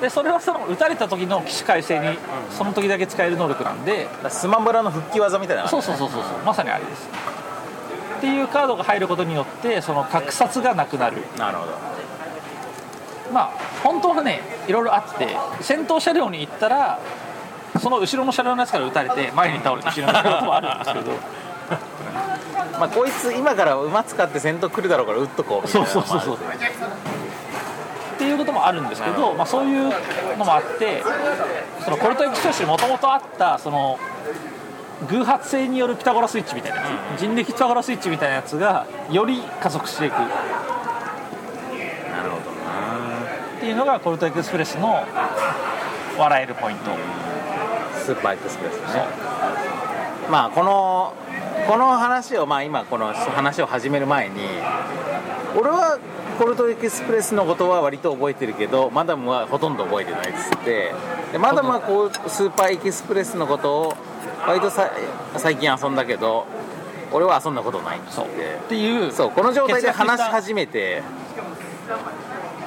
[0.00, 2.18] でそれはその撃たれた時の起死回生に
[2.50, 6.38] その時だけ使える能力なんでスマブラの復帰技みたいなそうそうそうそうそう。
[6.44, 7.08] まさにあれです。
[8.18, 11.18] っていうカードが入ることによってその格殺がなくなる。
[11.38, 11.72] なるほど。
[13.32, 13.50] まあ
[13.82, 17.00] 本当はねいろいろあって先頭車両に行ったら
[17.80, 21.10] その後ろの車両のやつから撃たれて前に倒れて死ぬってこともあるんですけど。
[22.78, 26.26] まあこいつ今から馬使って先頭来るだろうから打っとこうみたいそうなのもある。
[26.26, 27.33] そうそうそう
[28.14, 29.90] っていうこともあるんですけど、まあ、そういう
[30.38, 31.02] のもあって
[31.84, 33.98] そのコルトエクスプレスにもともとあったその
[35.08, 36.84] 偶発性によるピタゴラスイッチみたいなや
[37.16, 40.14] つ、人力ピタゴラスイッチみたいなやつがより加速していく。
[40.14, 40.24] っな
[42.22, 45.04] るほどなていうのがコルトエクスプレスの
[46.16, 46.92] 笑えるポイント、
[47.98, 49.04] スーパーエクスプレスね。
[50.30, 51.12] まあこの
[51.66, 54.40] この話をまあ今この話を始める前に
[55.56, 55.98] 俺は
[56.38, 60.92] コルトエクスプレスのことは割と覚えてるけどマダムはほとんど覚えてないっつって
[61.32, 63.96] でマダムはこうスーパーエクスプレスのことを
[64.46, 64.90] 割とさ
[65.36, 66.46] 最近遊んだけど
[67.12, 68.54] 俺は遊んだことないっつって。
[68.56, 71.02] っていうそうこの状態で話し決始めて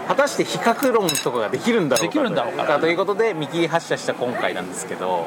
[0.07, 2.79] 果たして比較論とかができるんだろうかできるんだろうか。
[2.79, 5.25] ということで見切り発車した今回なんですけど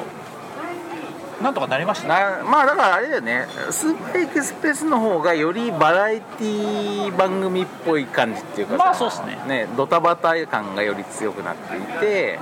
[1.41, 3.47] なんとかなりましたなまあだからあれだよね。
[3.69, 8.77] スーパーエクスプレスの方がよりバラエティ番組っぽい感じっていうかさ。
[8.77, 9.37] まあそうっすね。
[9.47, 12.39] ねドタバタ感がより強くなっていて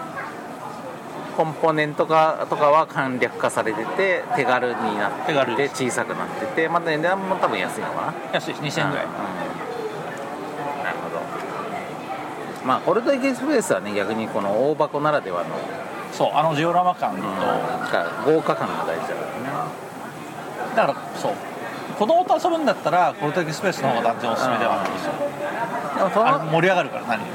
[1.38, 8.14] コンポーネントかとかは簡略化されてて手軽になって手軽でて小さくなっててまた値段も多分安いのかな。
[8.34, 9.12] 安いし2000円ぐらい、うん。
[10.84, 11.22] なるほど。
[12.66, 15.56] まあコルトエキスプレスはね逆にこの大箱ならではの、
[16.12, 19.80] そうあのジオラマ感と、が豪華感が大事だからね。
[20.76, 21.34] だからそう。
[21.98, 25.13] 子供と遊ぶんだったらコルトエキスプレスの方が断然おすすめではあるんですよ。
[25.98, 27.32] でもそあのの盛り上がるから何より。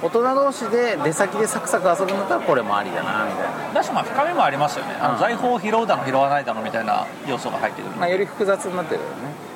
[0.00, 3.74] 大人同士で出先でサクサク遊ぶんだったらこれもありだなみたいな。
[3.74, 4.94] だしまあ深みもありますよね。
[5.00, 5.20] あのうん。
[5.20, 7.96] 財宝を拾うだの拾わないだのみたいな要素が入ってくる。
[7.96, 9.48] まあ、より複雑になってるよね。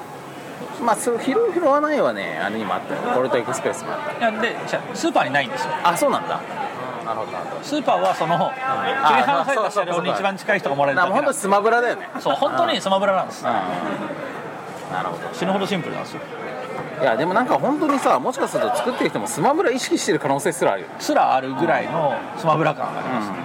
[0.83, 1.21] まあ拾う
[1.55, 4.31] 拾わないはねあれにもあったよコルトエクスプレスもあった。
[4.31, 4.57] いやで
[4.95, 5.71] スーパーにないんですよ。
[5.85, 6.41] あそうなんだ
[7.05, 8.51] なるほどスーパーはその
[9.09, 12.09] 切り離された車両に一番近い人がもらえるだだけ本当にスマブラだよね。
[12.21, 13.45] そう本当にスマブラなんです。
[13.45, 13.53] うん。
[13.53, 15.35] なるほど。
[15.35, 16.21] 死ぬほどシンプルなんですよ。
[17.01, 23.31] いやでもなんか本当にさもしかすると作ってる人もスマブラ意識してる可能性すらあるすらあるぐらいのスマブラ感があります。
[23.31, 23.37] ね、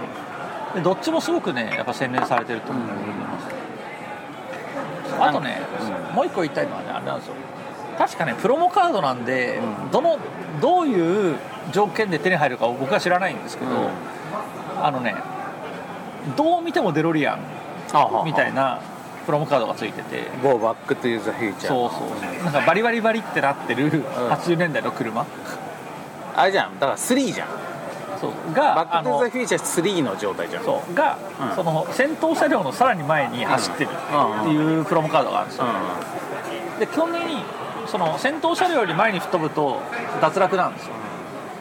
[0.76, 3.46] でどっちもすごくねやっぱ洗練されてると思います、
[5.20, 5.60] あとね、
[6.14, 7.34] もう一個言いたいのはねあれなんですよ。
[7.98, 9.90] 確かねプロモカードなんで、うん。
[9.90, 10.18] どの
[10.60, 11.36] どういう
[11.72, 13.88] 条件で手に入るかを僕は知らないんですけど、うん。
[14.82, 15.16] あのね
[16.36, 17.38] どう見てもデロリアン
[18.24, 18.80] みたいな
[19.26, 20.24] プロモカードがついてて。
[20.42, 21.96] ゴーバックトゥーザフューチャーそうそ
[22.40, 22.44] う。
[22.44, 25.26] なんかバリバリバリってなってる80年代の車、
[26.34, 26.78] あれじゃん。
[26.78, 27.48] だから3じゃん。
[28.20, 28.32] そう。
[28.52, 30.64] がバックトゥザフューチャー3の状態じゃん。
[30.64, 30.94] そう。
[30.94, 31.56] が、うん。
[31.56, 35.66] その先頭車両のさらに前に走ってるっていうプロモカードがあるんですよ、
[36.80, 37.42] で基本的に
[37.86, 39.80] その先頭車両より前に吹っ飛ぶと
[40.20, 40.94] 脱落なんですよ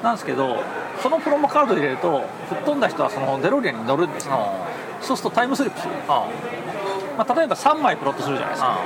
[0.04, 0.64] なんですけど
[1.02, 4.34] そのプロモカード入れると吹っ飛んだ人はそのデロリアンに乗るんですね
[5.02, 8.80] そうするとタイムスリップする、まあ、例えば3枚プロットするじゃないですか。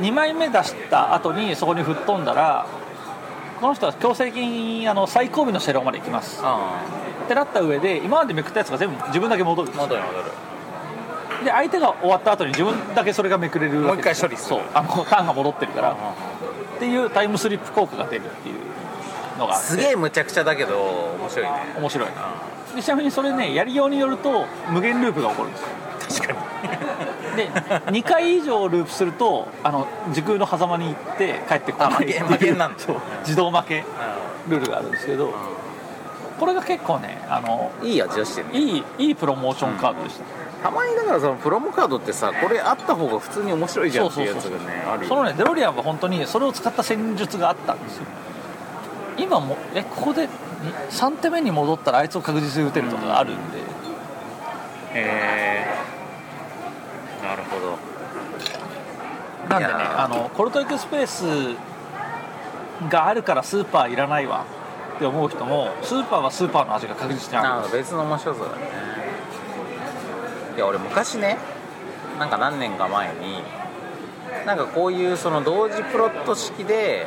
[0.00, 2.66] 2枚目出した後にそこに吹っ飛んだら
[3.60, 6.40] この人は強制的にあの最後尾の車両まで行きます。
[7.24, 10.24] ってなった上で今までめくったやつが全部自分だけ戻る戻る戻る。
[11.44, 14.28] で相手が終わった後に自分だけそれがめくれるわけですよ。
[14.28, 14.56] もう一回処理する。
[14.56, 14.66] そう。
[14.72, 15.92] あのターンが戻ってるから。
[15.92, 15.96] っ
[16.78, 18.54] ていうタイムスリップ効果が出るっていう
[19.40, 20.76] のがすげえむちゃくちゃだけど
[21.18, 21.52] 面白いね。
[21.78, 22.08] 面白い。
[22.08, 22.14] な
[22.76, 25.66] でちなみにそれねやりようによると無限ループが起こるんですよ。
[26.24, 26.40] 確か
[27.32, 27.36] に。
[27.36, 31.90] で2回以上ループするとあの時空の狭間に行って帰ってこない。
[31.90, 32.96] あ負け負けになるんだそう。
[33.20, 33.84] 自動負け
[34.48, 35.32] ルールがあるんですけど
[36.38, 38.58] これが結構ねあのいい味をしてるね。
[38.58, 40.24] いいいいプロモーションカードでした、
[40.62, 48.06] たまにだからそのプロモカードってさこれあった方が普通に面白いじゃんっていうやつがねあるよそのねデロリアンは本当にそれを使った戦術があったんですよ
[49.16, 50.28] 今もえここで
[50.90, 53.62] 3手目に戻ったらあいつを確実に打てるとかがあるんで、へ
[54.94, 55.66] え
[57.22, 57.78] なるほど。
[59.48, 61.24] なんでねあのコルトエクスプレス
[62.88, 64.44] があるからスーパーいらないわ。
[64.96, 67.72] って思う人もスーパーはスーパーの味が確実にある。
[67.72, 68.56] 別の面白さだね。
[70.56, 71.38] いや俺昔ね
[72.18, 73.42] なんか何年か前に
[74.44, 77.06] なんかこういうその同時プロット式で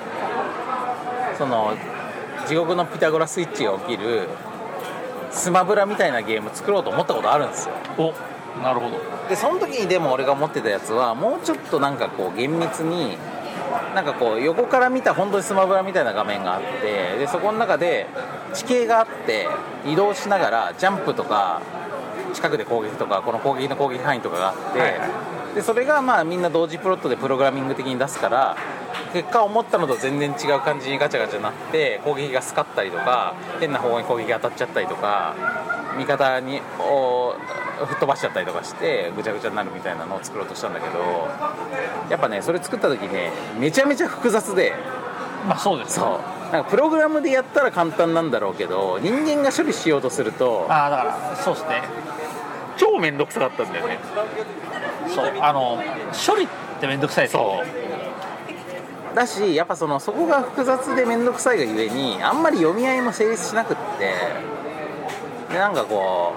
[1.38, 1.74] その
[2.48, 4.28] 地獄のピタゴラスイッチが起きる
[5.32, 7.76] スマブラみたいなゲーム作ろうと思ったことあるんですよ。
[7.98, 8.14] お
[8.62, 8.98] なるほど。
[9.30, 13.18] でその時にでも俺が持ってたやつはもうちょっとなんかこう厳密に
[13.96, 18.08] なんかこう横から見た本当にスマブラみたいな画面があってでそこの中で
[18.54, 19.48] 地形があって
[19.86, 21.62] 移動しながらジャンプとか
[22.34, 25.06] 近くで攻撃とかこの攻撃の攻撃範囲とかがあって、はいは
[25.56, 28.58] でそれがまあみんな同時プロットでプログラミング的に出すから
[29.14, 35.36] 結果思ったのと全然違う感じにガチャガチャになって攻撃がスカったりとか変な方向に攻撃が当たっちゃったりとか
[35.98, 37.36] 味方にお
[37.86, 41.00] 吹っ飛ばしちゃったりとかしてぐちゃぐちゃになるみたいなのを作ろうとしたんだけど
[42.10, 44.74] やっぱねそれ作った時ねめちゃめちゃ複雑で。
[45.48, 46.54] まあそうですそう。
[46.54, 51.82] なんかプログラムでやったら簡単なんだろうけど人間が処理しようとするとああだからそうですね
[52.84, 54.00] 超面倒くさかったんだよね。
[55.08, 56.48] そうあの処理っ
[56.82, 57.64] てめんどくさいですよ。
[57.64, 57.94] ね
[59.16, 64.12] だしやっぱそのそこが複雑で面倒くさいがゆえにあんまり読み合いも成立しなくって
[65.54, 66.34] でなんかこ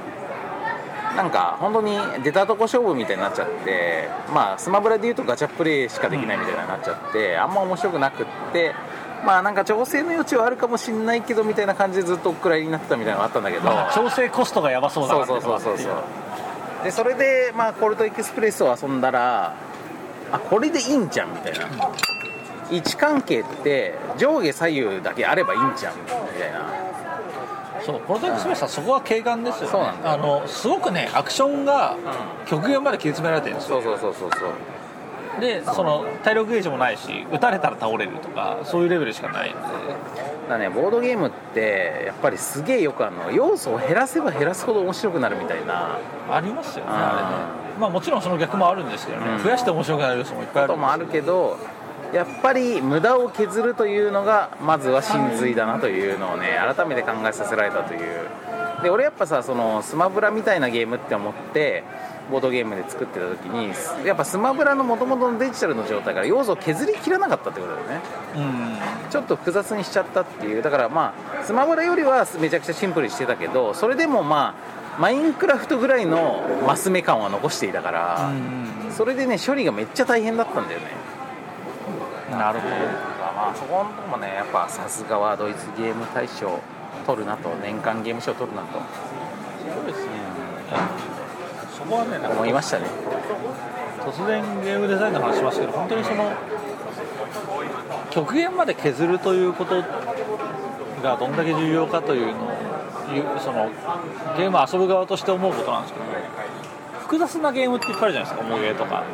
[1.13, 8.75] うなんか本当に出たとこ勝負みたいになっちゃってまあスマブラでいうとガチャプレイしかできないみたいになっちゃって、あんま面白くなくって
[9.25, 15.95] まあなんか調整の余地はあるかもしんないけどみたいな感じでずっとお蔵入りになってたみたいなのがあったんだけど、まあ調整コストがやばそうだなそうそうそうそう
[16.85, 19.55] でそれでまあコルトエクスプレスを遊んだら
[20.33, 21.69] あこれでいいんじゃんみたいな。
[22.69, 26.67] 位置関係って上下左右だけあればいいんじゃんみたいな。
[27.85, 29.77] そうプロトエクスプレスはそこは軽眼ですよね。
[30.03, 31.97] あのすごくねアクションが
[32.47, 33.81] 極限まで切り詰められてるんですよ。
[33.81, 35.41] そうそうそうそうそう。
[35.41, 39.69] でその体力ゲージもないし撃たれたら倒れるとかそういうレベルしかないので
[40.49, 45.99] だねボードゲームってやっぱりすげえよくあの要素を減らせば減らすほど面白くなるみたいな。
[46.31, 47.81] ありますよねああれね。
[47.81, 49.43] まあもちろんその逆もあるんですけどね、うん。
[49.43, 51.59] 増やして面白くなる要素もいっぱいあることもあるけど
[52.13, 58.01] やっぱり無駄を削るというのがまずは真髄だなというのをね改めて考えさせられたという。
[58.83, 61.83] で俺やっぱさそのスマブラみたいなゲームって思って
[62.31, 63.73] ボードゲームで作ってた時に
[64.07, 68.01] やっぱスマブラの元々のデジタルの状態から要素を削りきらなかったってことだよね。
[68.37, 69.11] うん。
[69.11, 70.63] ちょっと複雑にしちゃったっていう。
[70.63, 74.55] だからまあスマブラよりはめちゃくちゃシンプルにしてたけどそれでもま
[74.97, 78.31] あマインクラフトぐらいのマス目感は残していたから、
[78.91, 80.87] それでね処理がめっちゃ大変だったんだよね。
[82.31, 82.75] なるほど。
[83.37, 86.59] まあそこのとこもねやっぱさすがはドイツゲーム大賞
[87.07, 88.79] 取るなと年間ゲーム賞取るなと。
[88.79, 90.11] そうですね。
[90.69, 91.16] そ
[91.87, 92.19] こはねな。
[92.19, 92.87] んか思いましたね
[94.05, 96.31] 突然ゲームデザインの話しますけど本当にその
[98.11, 99.83] 極限まで削るということ
[101.03, 102.53] がどんだけ重要かというのを
[103.13, 103.69] ゆその
[104.37, 106.07] ゲームを遊ぶ側として思うことなんですけど
[107.01, 108.55] 複雑なゲームっていっぱいあるじゃないですか？
[108.55, 109.05] 重ゲーとか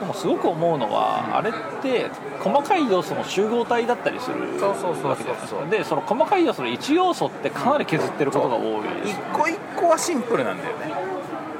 [0.00, 4.72] でもすごく思うのはあれって細かい要素の集合体だったりするわ
[5.16, 8.82] けじゃないですかでその細かい要素の1要素ってかなり削ってることが多い。
[9.02, 11.13] です一個一個はシンプルなんだよね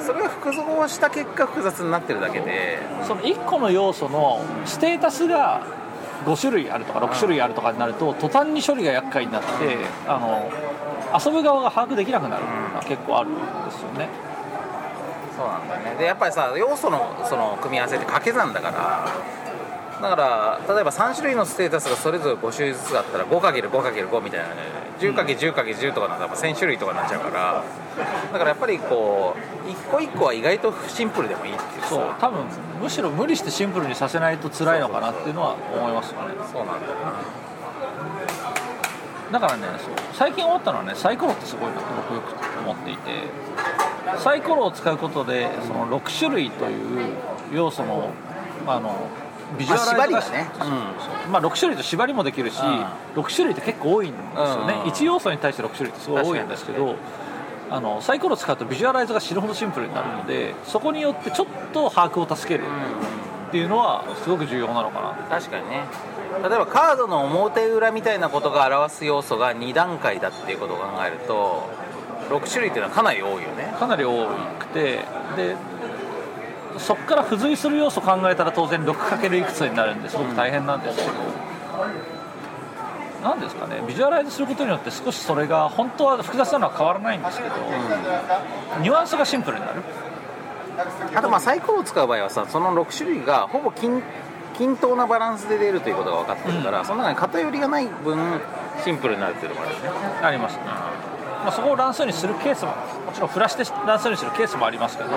[0.04, 2.78] それが複合した結果複雑になってるだけで。
[3.06, 5.62] その1個の要素のステータスが
[6.24, 9.48] 5種類あるとか6種類あるとかになると途端に処理が厄介になって
[10.06, 10.50] あの
[11.18, 13.40] 遊ぶ側が把握できなくなるのが結構あるんで
[13.70, 14.08] すよね。
[15.36, 15.96] そうなんだよね。
[15.98, 19.08] でやっぱりさ要素のその組み合わせって掛け算だから
[20.04, 20.16] だか
[20.68, 24.48] ら例えば3種類のステータスがそれぞれ5種類ずつあったら 5×5×5 みたいな。
[24.50, 27.64] ね 10×10×10 とかなったら1000種類とかになっちゃうから。
[28.32, 29.34] だからやっぱりこ
[29.66, 31.82] う一個一個は意外とシンプルでもいいっていう。
[31.82, 32.14] さそう。
[32.20, 32.44] 多分
[32.80, 36.34] むしろ無理してシンプルにさせないと辛いのかなっていうのは思いますよね。
[36.52, 36.94] そうなんだよ
[39.32, 39.40] な。
[39.40, 39.66] だからね
[40.12, 43.10] 最近思ったのはねサイコロってすごいなと僕よく思っていて。
[44.18, 47.14] サイコロを使うことでその6種類という
[47.52, 48.10] 要素の
[48.66, 49.08] あの
[49.58, 50.50] ビジュアライズがまあ縛りがね。
[50.58, 50.74] そうそ
[51.28, 54.90] うまあ、6種類と縛りもできるし、6種類って結構多いんですよね、うん。
[54.90, 56.96] 1要素に対して6種類ってすごい多いんですけど
[57.70, 62.64] あのサイコロを使うとビジュアライズが死ぬほどシンプルになるのでそこによってちょっと把握を助ける
[63.48, 65.38] っていうのはすごく重要なのかな。
[65.38, 65.84] 確かにね。
[66.42, 71.68] 例えばカードの表裏みたいなことが表す要素が2段階だっていうことを考えると
[72.28, 73.74] 6種類っていうのはかなり多いよね。
[73.78, 74.26] かなり多
[74.58, 75.00] くて
[75.36, 75.56] で
[76.78, 81.10] そこから付随する要素を考えたら当然 6× いくつになるんですごく大変なんですけど、
[83.22, 83.82] なんですかね。
[83.86, 87.54] ビジュアライズすることによって少しそれが本当は複雑なのは変わらないんですけど、
[88.80, 89.82] ニュアンスがシンプルになる。
[91.14, 94.02] あとまあサイコロを使う場合はさその6種類がほぼ均
[94.54, 98.40] 均等なバランスで出るということが分かってるから、その中に偏りがない分
[98.84, 99.88] シンプルになるっていうのもあるよね。
[100.22, 102.76] ありますね、まあ、そこを乱数にするケースもも
[103.12, 105.16] ちろんフラして乱数にするケースもありますけど、ま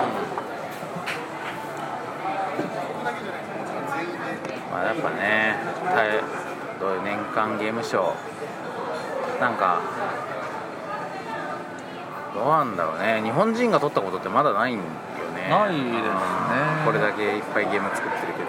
[4.80, 5.56] あやっぱね。
[5.94, 6.20] 大
[6.80, 8.14] どういう年間ゲーム賞
[9.40, 9.80] なんか
[12.34, 13.20] どうなんだろうね。
[13.22, 15.48] 日本人が取ったことってまだないんよね。
[15.50, 15.98] ないですね。
[16.80, 16.84] うん。
[16.84, 18.48] これだけいっぱいゲーム作ってるけど。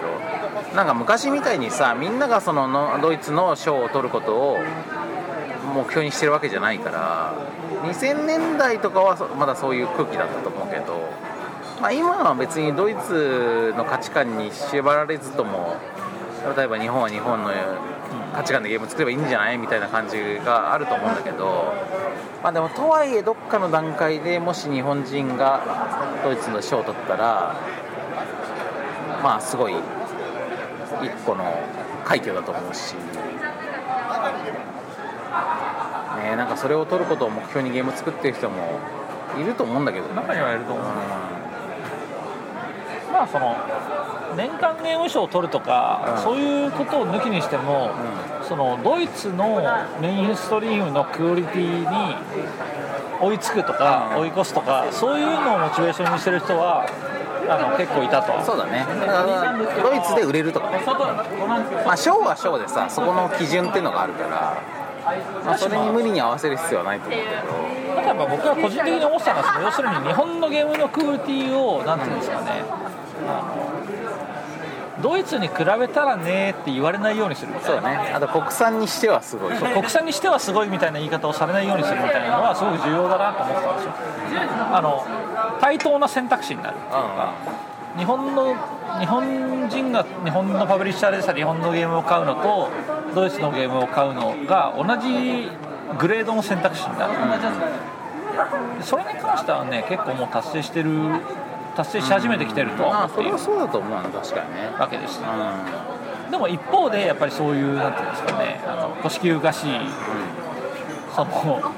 [0.74, 4.58] なんか昔みたいにさみんながそののドイツの賞を取ることを
[5.74, 7.34] 目標にしてるわけじゃないから
[7.82, 11.10] 2000年代とかはそまだそういう空気だったと思うけど、
[11.80, 15.76] まあ、今は別にドイツの価値観に縛られずとも
[16.56, 17.50] 例えば日本は日本の
[18.34, 21.74] 価値観でゲーム作ればいいんじゃないみたいな感じがあると思うんだけど、
[22.42, 27.56] まあ、でもとはいえどっかの段階でもし日本人がドイツの賞を取ったら
[29.22, 29.74] まあすごい
[31.02, 31.44] 一個の
[32.04, 32.94] 快挙だと思うし。
[36.20, 38.78] ね、なんかそれを取ることを目標にゲーム作ってる人も
[39.40, 40.84] いると思うんだけど、ね、中にはいると思う
[43.12, 43.56] まあその
[44.36, 46.22] 年間ゲーム賞を取るとか、うん。
[46.22, 47.90] そういうことを抜きにしても、
[48.42, 49.60] そのドイツの
[50.00, 52.16] メインストリームのクオリティに
[53.20, 54.22] 追いつくとか、うん。
[54.22, 56.86] 追い越すとかそういうのをモチベーションにしてる人は
[57.48, 58.40] あの結構いたと。
[58.44, 58.86] そうだね。
[59.82, 60.80] ドイツで売れるとかね。
[61.84, 64.62] まあ賞は賞でさそこの基準っていうのがあるから、
[65.44, 67.30] まあ、それに無理に合わせる必要はないと思うけど。
[67.96, 72.62] ただやっぱ僕は個人的に思ってたのは要するに日本のゲームのクオリティをなんていうんですかね。
[72.62, 72.99] あの
[75.02, 77.90] ドイツに比べたらねって言われないようにするみたそういな。
[77.94, 78.12] だね。
[78.12, 79.54] あと国産にしてはすごい。
[79.56, 83.92] 国産にしてはすごいみたいな言い方をされないようにするみたいなのはすごく重要だなと思ってたんですよ。
[84.72, 85.06] あの
[85.60, 87.32] 対等な選択肢になるっていうか、
[87.96, 88.54] 日本の
[89.00, 92.68] 日本人が日本のパブリッシャーでさ日本のゲームを買うのと
[93.14, 95.48] ドイツのゲームを買うのが同じ
[95.98, 97.14] グレードの選択肢になる、
[98.82, 100.90] それに関してはね結構もう達成してる
[101.80, 102.82] 達成し始めてきてると。
[102.82, 104.68] はまあ思っているそれはそうだと思うな確かにね。
[104.78, 109.70] わけですうでも一方でやっぱりそういうなんていうんですかねあの古式がしい
[111.14, 111.72] その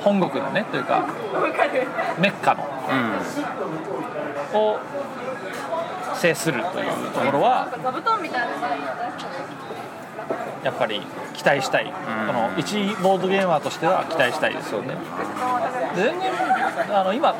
[0.00, 1.06] 本国のねというか
[2.18, 2.66] メッカのん
[4.54, 4.60] うん。
[4.60, 4.78] を
[6.14, 7.68] 制するというところは
[10.62, 11.02] やっぱり
[11.34, 11.92] 期待したい、
[12.26, 14.96] この一ボードゲーマーとしては期待したいですよね。
[15.94, 16.32] で全然
[16.92, 17.38] あの今も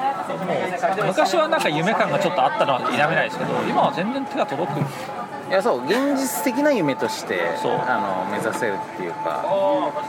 [1.03, 4.81] う昔はなんか夢感がちょっとあったのは否めないですけど今は全然手が届く。
[4.81, 7.39] いやそう現実的な夢として
[7.87, 9.45] あの目指せるっていうか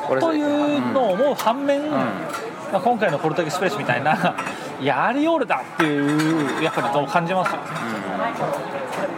[0.09, 1.91] 俺というのを思う反面、ん。
[1.91, 4.35] まあ、今回のコルトエクスプレスみたいな
[4.81, 7.51] やりおるだっていうやっぱりどう感じます？
[7.51, 7.63] よね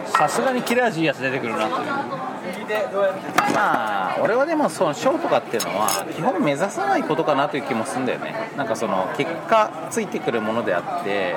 [0.06, 1.72] さすがに切れ味いいやつ出てくるなという
[3.54, 8.34] まあ俺はでもその賞とかっていうのは基本目指さないことかなという気もするんだよね。
[8.56, 11.36] なんかその結果ついてくるものであって。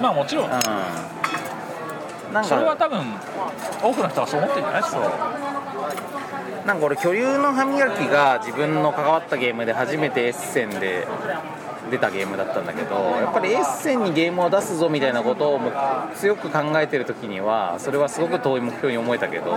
[0.00, 0.44] まあもちろん。
[0.46, 0.50] うん。
[2.32, 3.04] なんそれはか多分
[3.80, 4.82] 多くの人はそう思ってるんじゃない？
[4.82, 5.00] ですか
[6.66, 11.06] なんか俺巨竜の歯磨きが自分の関わったゲームで初めてエッセンで
[11.90, 15.60] 出たゲームだったんだけどやっぱりエッセンにゲームを出すぞみたいなことを
[16.16, 19.52] 強く考えてる時にはそれはすごく遠い目標に思えたけど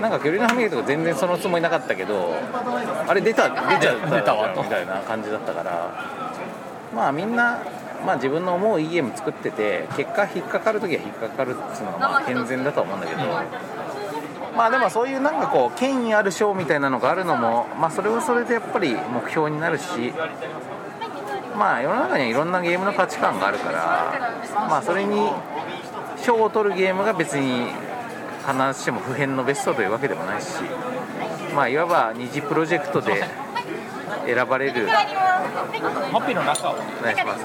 [0.00, 2.34] なんか巨竜の歯磨きとか全然そのつもりなかったけど
[3.06, 4.62] あれ出た出ちゃった出たわと。
[4.62, 5.90] みたいな感じだったから
[6.94, 7.62] まあみんな
[8.04, 13.20] まあ自分の思ういいゲーム作ってて結果引っかかる時は引っかかるっていうのがまあ健全だとは思うんだけど
[14.56, 20.12] まあでもそういうなんかこう権威ある賞みたいなのがあるのもまあそれはそれでやっぱり目標になるし
[21.60, 25.30] まあ世の中にはいろんなゲームの価値観があるからまあそれに
[26.24, 27.66] 賞を取るゲームが別に
[28.46, 30.48] 必ずしも普遍のベストというわけでもないし
[31.54, 33.22] まあいわば二次プロジェクトで
[34.24, 35.02] 選ばれるハ
[36.18, 37.16] ッピーの中をお願い。
[37.16, 37.44] します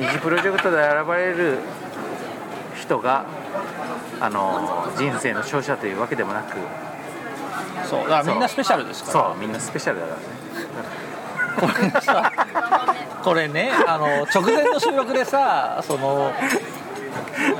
[0.00, 1.58] 二次プロジェクトで選ばれる
[2.76, 3.26] 人が
[4.20, 6.56] あの人生の勝者というわけでもなく
[7.88, 8.08] そう。
[8.08, 9.26] だからみんなスペシャルですから。
[9.26, 10.24] そうみんなスペシャルだからね。
[11.54, 12.32] これさ
[13.24, 16.30] これねあの直前の収録でさその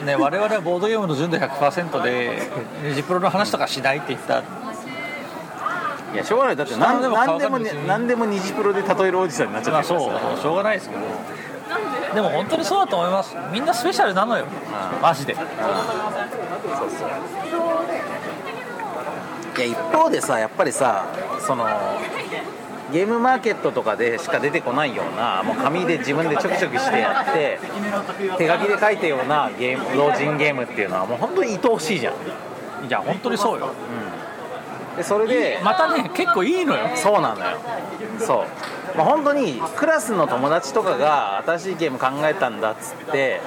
[0.05, 2.39] ね我々はボードゲームの純度100%で
[2.95, 4.43] ジプロの話とかしないって言った。
[6.13, 6.57] いやしょうがない。
[6.57, 10.37] だって何でも何でも何でも二次プロで例えるおじさんになっちゃまあってるそうから。
[10.37, 11.03] さしょうがないですけど。
[12.15, 12.21] で？
[12.21, 13.35] も本当にそうだと思います。
[13.53, 14.47] みんなスペシャルなのよ。
[15.03, 15.35] マジで。
[15.35, 15.47] そう
[16.91, 17.09] そう。
[19.57, 21.07] いや一方でさやっぱりさ
[21.41, 21.67] その
[22.95, 27.59] ゲームマーケットとかでしか出てこないようなもう紙で自分でちょきちょきしてやって
[28.39, 32.15] 手書きで書いたようなゲーム老人ゲームっていうのはもう本当に愛おしいじゃん。
[32.87, 33.73] いや本当にそうよ。
[34.97, 36.89] でそれでまたね結構いいのよ。
[36.95, 37.59] そうなのよ。
[38.21, 38.47] そう、
[38.97, 43.41] まあ、本当にクラスの友達とかが新しいゲーム考えたんだっつって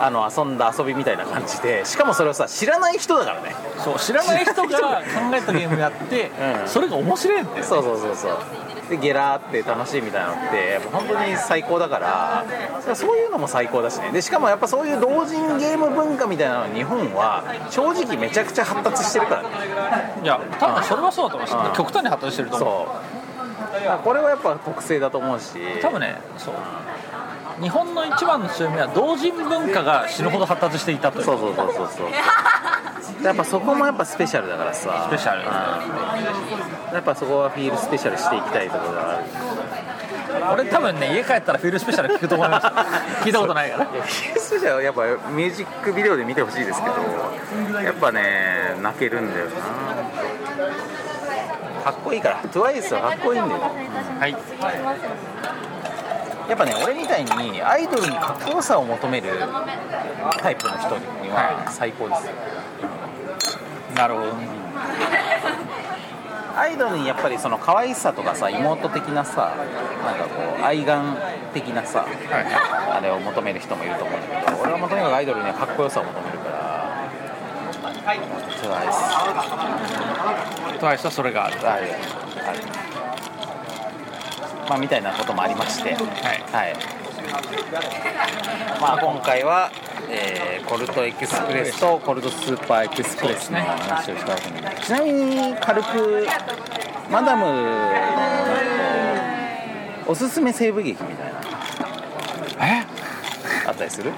[0.00, 3.54] あの遊んだ遊びみたいな感じでしかもそれをさ知らない人だからね。
[3.78, 4.66] そう知らない人が考
[5.34, 6.30] えたゲームやって、
[6.62, 6.68] うん。
[6.68, 8.38] それが面白いんだよそうそうそうそう。
[8.90, 12.44] でゲラーって楽しいみたいなのって本当に最高だから
[12.94, 14.10] そういうのも最高だしね。
[14.10, 19.48] でしかもやっぱそういう同人ゲーム文化みたいなの日本は正直めちゃくちゃ発達してるからね。
[20.22, 21.76] いや多分それはそうだと思います、うん。
[21.76, 22.88] 極端に発達してると思う
[24.04, 25.58] これはやっぱ特性だと思うし。
[25.80, 26.54] 多分ねそう。
[27.62, 31.24] 日本の一番の強みは同人文化が死ぬほど発達していたという。
[31.24, 32.06] そうそうそうそうそう。
[33.24, 35.06] やっぱそこもやっぱスペシャルだからさ。
[35.08, 35.42] スペシャル。
[35.42, 36.94] うん。
[36.94, 39.22] やっぱそこはフィールスペシャルしていきたいところがある。
[40.52, 42.66] 俺多分ね家帰ったらフィールスペシャル聞くと思います。
[43.24, 43.84] 聞いたことないから。
[43.84, 49.52] フィールスペシャルはやっぱミュージックビデオで見てほしいですけどやっぱね泣けるんだよな
[51.82, 52.42] かっこいいから。
[52.42, 53.60] TWICE はかっこいいんだよ。
[53.60, 54.32] はい。
[56.48, 59.30] やっぱね俺みたいにアイドルにかっこよさを求める
[60.38, 62.26] タイプの人には最高です。
[62.26, 62.32] よ
[63.96, 64.32] なるほど。
[64.34, 64.48] ね
[66.54, 69.56] アイドルにやっぱりその可愛さとかさ妹的なさ
[70.04, 71.16] なんかこう愛玩
[71.54, 72.06] 的なさ、
[72.90, 76.31] あれを求める人もいると思うんだけど俺はもうとにかくアイドルにはかっこよさを求める
[78.02, 82.58] トゥワイストワイスはそれがあるあるある
[84.68, 86.02] まあみたいなこともありましてはい。
[86.52, 86.74] はい。
[88.80, 89.70] まあ今回は、
[90.10, 96.26] えーコルトエクスプレスとコルトスーパーエクスプレスの話をしたわけにちなみに軽く
[97.10, 97.52] マダムの
[100.06, 101.40] おすすめ西部劇みたいな。
[102.66, 102.86] え？
[103.62, 104.12] あかったりする？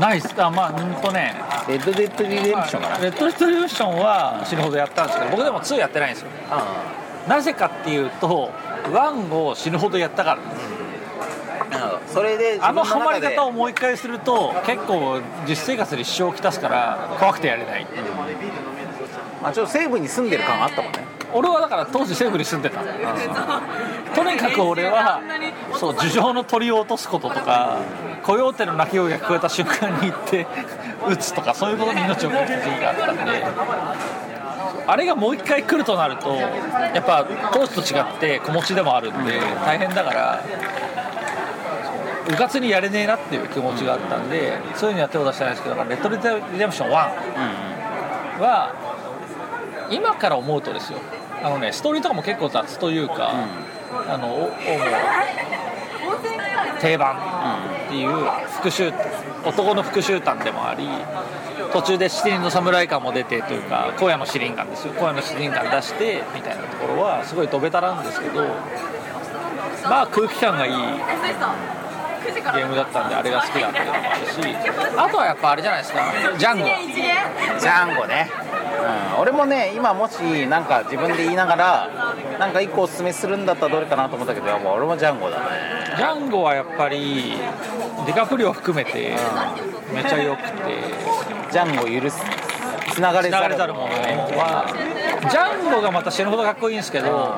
[0.00, 0.34] ナイス。
[0.38, 1.34] あまあうんとね。
[1.68, 2.98] レッドデッドリデンプションかな。
[2.98, 6.28] レッド・デッド・リデンプションは死ぬほどやったんですけど僕でも2やってないんですよ。
[6.50, 6.94] あ
[7.28, 8.50] なぜかっていうと
[8.84, 10.38] 1を死ぬほどやったから。
[12.06, 17.86] それであのハマり方をもう一回すると結構実生活に支障をきたすから怖くてやれない。
[19.42, 22.80] まあ、ちょっと西部に住んでる感あったもんね俺はだから当時西部に住んでた。
[24.14, 25.20] とにかく俺は
[25.74, 27.78] そう樹上の鳥を落とすこととか
[28.22, 30.46] コヨーテの鳴き声が聞こえた瞬間に行って
[31.08, 33.46] 撃つとかそういうことに命を懸ける時期があったんで。
[34.88, 40.44] あれがもう一回来るとなるとやっぱ当時と違って子持ちでもあるんで大変だから
[42.28, 46.18] うかつにやれねえなっていう気持ちがあったんでそういうのや手を出したんですけどレッド・リ
[46.58, 46.92] デンプション1
[48.40, 48.95] は
[49.90, 50.98] 今から思うとですよ。
[51.42, 53.32] あのねストーリーとかも結構雑というか、
[54.08, 54.50] あのおおもう
[56.80, 57.16] 定番
[57.86, 58.08] っていう
[58.62, 58.92] 復讐
[59.44, 60.88] 男の復讐譚でもあり
[61.72, 64.94] 途中で七人の侍感も出てというか荒野の司令官ですよ。
[64.96, 68.42] 荒野の司令官出してみたいなところはすごいドベタなんですけど
[69.84, 70.72] まあ空気感がいい
[72.54, 74.32] ゲームだったんであれが好きだっていうのもあるし。
[74.96, 76.12] あとはやっぱあれじゃないですか。
[76.36, 76.66] ジャンゴ。
[77.58, 78.30] ジャンゴね、
[79.14, 85.46] うん、俺もね今もしなんか自分で言いながらなんか一個おすすめするんだったらどれかなと思ったけどやっぱ俺もジャンゴだね。
[85.96, 87.34] ジャンゴはやっぱり
[88.06, 89.16] デカプリオ含めて
[89.92, 91.16] めちゃ良くて。
[91.50, 92.20] ジャンゴ許す。
[92.92, 94.66] つながれざるものは
[95.30, 97.34] ジャンゴがまた死ぬほどかっこいいんですけど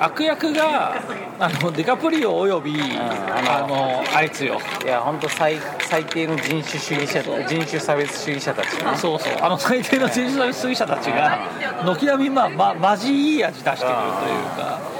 [0.00, 0.94] 悪役が
[1.38, 4.60] あのデカプリオおよびあのあいつよ。
[4.84, 8.76] いや本当最最低の人種主義者人種差別主義者たち。
[8.76, 9.32] ねそうそう。
[9.40, 11.38] あの最低の人種差別主義者たちが
[11.84, 14.98] 軒並みまあまマジいい味出してくるというか。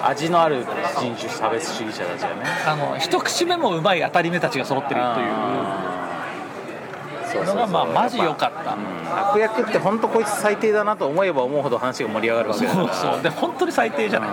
[0.00, 0.64] 味のある
[0.96, 2.42] 人種差別主義者たちがね。
[2.66, 5.97] あの一口目もうまい当たり目たちが揃ってるという
[7.34, 8.74] のがまあマジ良かった。
[8.74, 8.98] うん
[9.30, 12.94] 悪役って本当こいつ最低だなと思えば思うほど話が盛り上がるわけだから。
[12.94, 13.22] そうそう。
[13.22, 14.30] で本当に最低じゃない。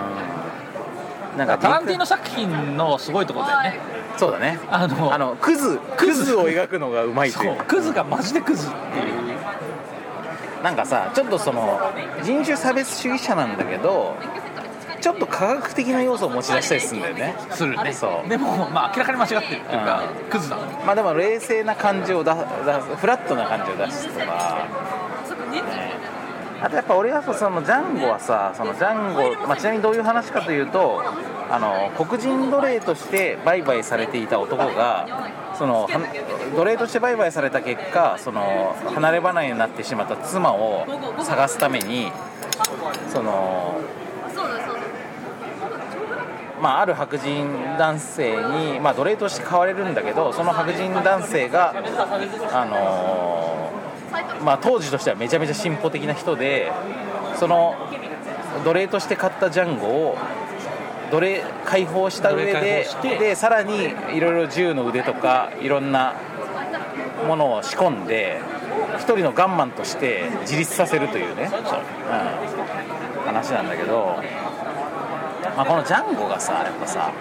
[1.38, 3.78] なんかタランティーノ作品のすごいところだよね。
[4.16, 4.58] そうだね。
[4.70, 6.34] あのあのクズクズ。
[6.36, 7.54] を描くのがうまいとそいう。
[7.54, 7.56] う。
[7.64, 9.36] クズがマジでクズっていう。
[10.62, 11.78] なんかさちょっとその
[12.22, 14.16] 人種差別主義者なんだけど
[15.06, 17.36] ちょっと科学的な要素を持ち出したりするんだよね。
[17.52, 17.92] するね。
[17.92, 18.28] そう。
[18.28, 24.66] でもまあ明らかに間違ってるっていうか、クズなのまあでも冷静な感じを出出すフラットな感じを出すとか。
[26.60, 31.02] あとやっぱ俺はそのジャンゴはさそのジャンゴ、まあ、ちなみにどういう話かというと
[31.50, 35.88] あの黒人奴隷として売買されていた男がそのは
[36.56, 40.86] 奴隷として売買された結果その離れ離れになってしまった妻を
[41.22, 42.10] 探すために
[43.12, 43.78] その
[46.60, 51.74] まあ、ある白人男性に、まあ、奴隷として買われるんだけどその白人男性が、
[52.52, 53.76] あのー
[54.44, 56.72] まあ、当時としてはめちゃめちゃ進歩的な人で
[57.36, 57.74] その
[58.64, 60.18] 奴隷として買ったジャンゴを
[61.10, 62.86] 奴隷解放した上で
[63.18, 66.14] でさらにいろいろ銃の腕とかいろんな
[67.26, 68.40] ものを仕込んで
[68.96, 74.16] 一人のガンマンとして自立させるというね、うん、話なんだけど。
[75.56, 77.12] まあ、このジャンゴがさやっぱさ、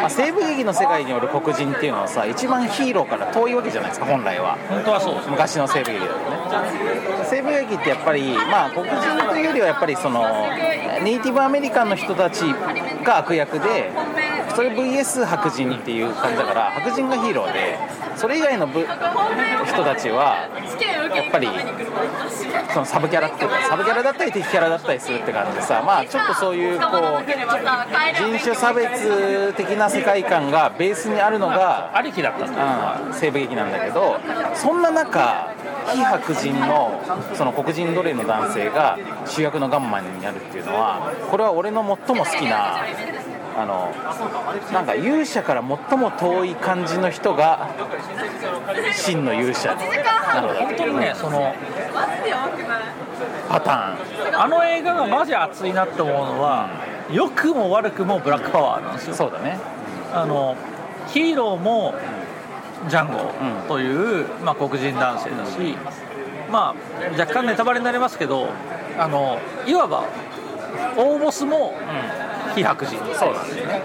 [0.00, 4.56] まあ、西部劇の世界におる黒人っていうのはさ一番ヒーローから遠いわけじゃないですか本来は。
[4.68, 6.36] 本当はそうです昔の西部劇だとね。
[7.28, 10.22] 西部劇ってやっぱりまあ黒人というよりはやっぱりその
[11.02, 12.42] ネイティブアメリカンの人たち
[13.02, 13.90] が悪役で
[14.54, 17.78] それ VS 白人っていう感じだから白人がヒーローで
[18.16, 20.48] それ以外の部人たちは
[21.14, 21.48] やっぱり
[22.72, 26.90] そのサブキャラっていうかサブキャラだったり敵キャラだったりするって感じでさまあちょっとそういうこう
[28.16, 34.18] 人種差別的な世界観がベースにあるのが、ありきだったうん、西部劇なんだけど
[34.54, 35.54] そんな中
[35.92, 37.00] 非白人の
[37.34, 42.84] その黒人奴隷の男性が主役のガンマンになるっていうのはこれは俺の最も好きな
[43.56, 43.92] あの
[44.72, 47.68] なんか勇者から最も遠い感じの人が
[48.94, 49.74] 真の勇者。
[49.74, 51.54] なのだ本当にねその
[53.48, 54.40] パターン。
[54.40, 56.70] あの映画がマジ熱いなって思うのは
[57.10, 59.14] 良くも悪くもブラックパワーなんですよ。
[59.14, 59.58] そうだね。
[60.12, 60.56] あの
[61.08, 61.94] ヒーローも
[62.88, 63.68] ジャンゴうん。
[63.68, 65.76] という、まあ、黒人男性だし、
[66.50, 68.48] まあ、若干ネタバレになりますけど
[68.98, 70.04] あのいわば
[70.96, 71.74] 大ボスも
[72.54, 73.82] 非白人そうなんだよね。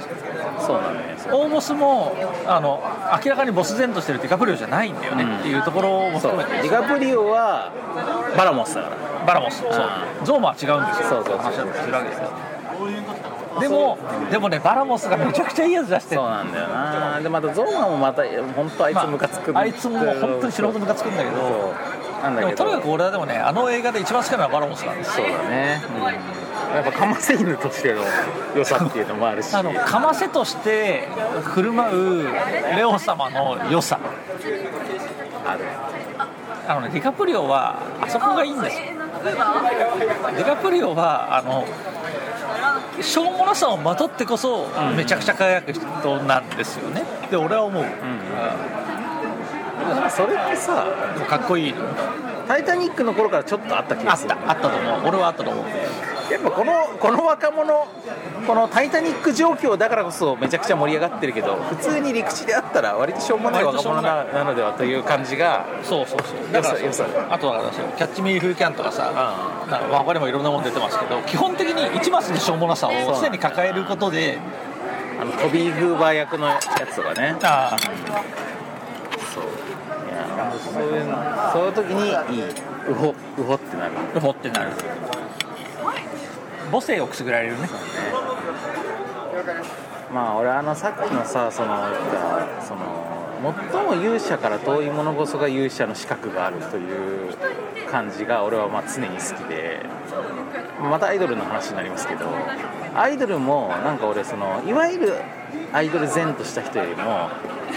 [0.59, 2.15] そうなんだよね大ボスも
[2.45, 2.81] あの
[3.23, 5.37] 明らかにボス然としてるディカプリオじゃないんだよね、うん。
[5.39, 7.71] っていうところもそう含めてディカプリオは
[8.37, 8.97] バラモスだから。
[9.25, 9.61] バラモス。
[9.61, 9.71] そう。
[10.23, 11.09] ゾーマは違うんですよ。
[11.09, 11.37] そうそうそう。
[11.37, 12.09] 話だったりするわけ
[13.59, 13.97] でも
[14.29, 16.21] でもねバラモスがめちゃくちゃいいやつ出してる。
[16.21, 17.19] そうなんだよな。
[17.19, 18.21] でまたゾーマもまた
[18.55, 21.37] 本当あいつムカつくまああいつも本当に素人ムカつくんだけど。
[21.37, 21.73] そう
[22.21, 22.57] なんだけど。
[22.63, 26.03] とにかく俺はでもねあの映画で一番好きなのはバラモスなんですそうだね、うん。
[26.75, 28.03] やっぱかませ犬としての
[28.55, 29.55] 良さっていうのもあるし。
[29.55, 31.07] あのかませとして
[31.43, 32.27] 振る舞う
[32.75, 33.99] レオ様の良さ。
[35.45, 35.59] ある。
[36.67, 38.83] あのねディカプリオはあそこがいいんですよ。
[39.23, 41.65] ディカプリオはあの
[43.01, 45.83] しょうもなさをまとってこそめちゃくちゃ輝く人
[46.23, 47.03] なんですよね。
[47.31, 47.95] で俺は思う、でも
[50.09, 50.85] それってさ
[51.27, 51.73] かっこいい
[52.47, 54.29] 「タイタニック」の頃からちょっとあった気あっがする。
[54.29, 55.07] たあったと思う。
[55.07, 55.65] 俺はあったと思う。
[56.31, 57.87] やっぱこのこの若者
[58.45, 66.51] この「タイタニック」状況だからこそめちゃくちゃ盛り上がってるけど普通に陸地であったら割としょうもない若者ななのではという感じがそうそうそう。
[66.51, 66.75] だから
[67.31, 69.03] あとだからそうキャッチミーフーキャンとかさ、
[69.69, 74.37] なんか他にもいろんなもの出てますけど基本的に一マスのしょうもなさを常に抱えることで
[75.21, 77.37] あのトビー・グーバー役のやつとかね。
[77.41, 77.75] あ。
[79.33, 79.43] そう
[80.59, 82.43] そういうのそういう時にいい
[82.89, 83.91] うほうほってなる。
[84.15, 84.71] あほってなる。
[86.71, 87.67] 母性をくすぐられるね。
[90.13, 91.93] まあ俺あのさっきのさその言っ
[92.59, 93.17] たその
[93.71, 97.35] 最も勇者から遠いものこそが勇者の資格があるという
[97.89, 99.85] 感じが俺はまあ常に好きで。
[100.79, 102.25] またアイドルの話になりますけど
[102.95, 105.15] アイドルもなんか俺そのいわゆる
[105.73, 107.29] アイドル前とした人よりも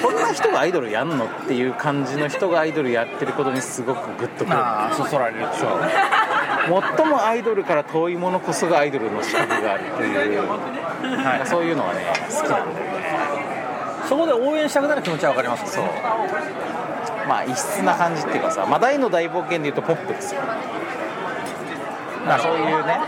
[0.03, 4.57] こんな人がアイドルやんのっていう感じの人がアイドルやってることにすごくグッとくる。
[4.57, 5.81] まあそそられるそう。
[6.97, 13.01] 最もアイドルから遠いものこそがアイドルの資格があるという、はい、そういうのはね好きなんだよね。
[14.09, 15.85] そこで応援したくなる気持ちは分かりますそう。
[17.29, 20.41] まあ異質な感じっていうかさ、まあ、大の大冒険でいうとポップですよ。
[22.27, 22.99] まあそういうね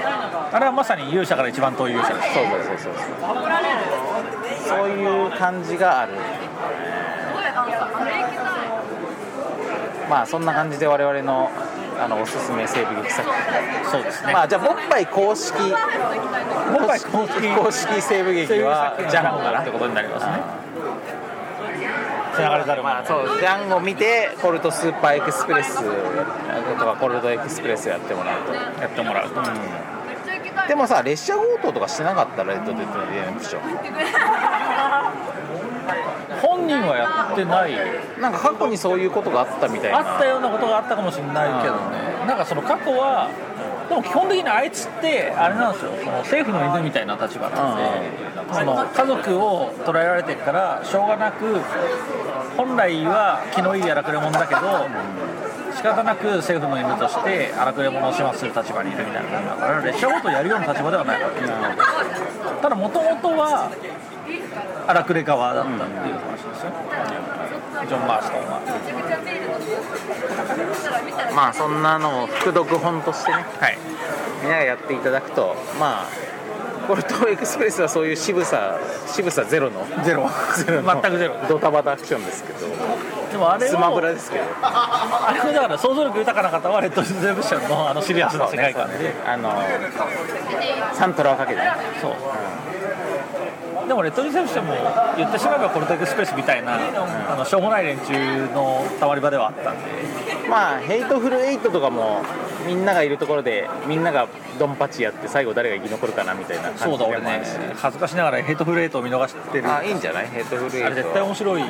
[0.52, 2.34] あれはまさに勇者から一番遠い勇者です。
[2.34, 2.94] そうそうそうそう。
[4.68, 6.12] そういう感じがある。
[10.10, 11.50] まあそんな感じで我々の
[11.98, 13.90] あのおすすめ西部劇作品。
[13.90, 14.32] そうですね。
[14.32, 19.62] まあじゃあボッパイ公式ボッパイ公式公式西部劇はジャンゴかな？
[19.62, 20.32] ってことになりますね。
[22.34, 25.82] つながれざるまあそうジャンゴ見てコルトスーパーエクスプレスと
[26.84, 28.52] かコルトエクスプレスやってもらうと。
[28.54, 29.40] やってもらうと、
[30.68, 33.62] でもさ列車強盗とかしてなかったらレッド・デッド・リデンプション
[36.40, 37.72] 本人はやってない
[38.20, 39.98] なんか過去にそういうことがあったみたいな。
[39.98, 42.26] あったようなことがあったかもしれないけどね。
[42.26, 43.28] なんかその過去は
[43.88, 45.92] でも基本的にあいつってあれなんですよ。
[46.02, 47.82] その政府の犬みたいな立場なんで
[48.52, 51.60] その家族を捉えられてるからしょうがなく
[52.56, 54.60] 本来は気のいい荒くれ者だけど
[55.82, 61.52] 仕方なく政府の犬として荒くれ者を始末する立場にいるみたいな感じだから列車ごとやるような立場ではないわけです
[62.62, 63.68] ただもともとは
[64.86, 66.70] 荒くれ側だったっていう話ですよ、
[67.88, 68.60] ジョン・マーストンは。
[71.34, 73.44] まあそんなのを副読本としてね。
[73.60, 73.78] はい。
[74.42, 76.06] みんながやっていただくとまあ
[76.86, 80.30] コルトエクスプレスはそういう渋さ渋さゼロのゼロ。
[80.64, 80.82] ゼロ。
[80.94, 81.34] の全くゼロ。
[81.48, 82.66] ドタバタアクションですけど
[83.32, 84.44] でもあれをスマブラですけど。
[84.62, 89.14] あれをだから想像力豊かな方はレッド・リデンプションのあのシリアスな世界観で。
[89.26, 89.52] あの
[90.92, 91.72] サントラをかけてね。
[92.00, 92.12] そう
[93.86, 94.74] でもレッド・リデンプションも
[95.16, 96.78] 言ってしまえばコルトエクスプレスみたいな、
[97.30, 98.12] あのしょうもない連中
[98.54, 99.82] のたまり場ではあったんで。
[100.48, 102.22] まあヘイトフルエイトとかも
[102.66, 104.28] みんながいるところでみんなが
[104.58, 107.42] ドンパチやって最後誰が生き残るかなみたいな感じそうだ俺ね。
[107.76, 109.72] 恥ずかしながらヘイトフルエイトを見逃してる。
[109.72, 111.62] あいいんじゃないヘイトフルエイトあれ絶対面白い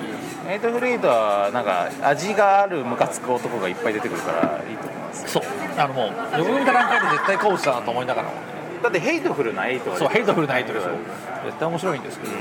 [0.49, 5.29] ヘイトフルエイトはなんか味があるムカつく男がいっぱい出てくるからいいと思います。
[5.29, 5.43] そう。
[5.79, 8.35] あのもうよく見た段階で絶対好物だなと思いながらも
[8.83, 10.91] だってヘイトフルなエイトはそうヘイトフルなヘイトですよ。
[11.45, 12.33] 絶対面白いんですけど、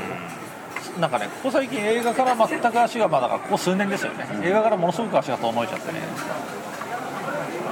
[0.99, 5.99] なんかねここ最近映画から全く足がまあだからここ数年ですよね、映画からものすごく足が遠のいちゃってね。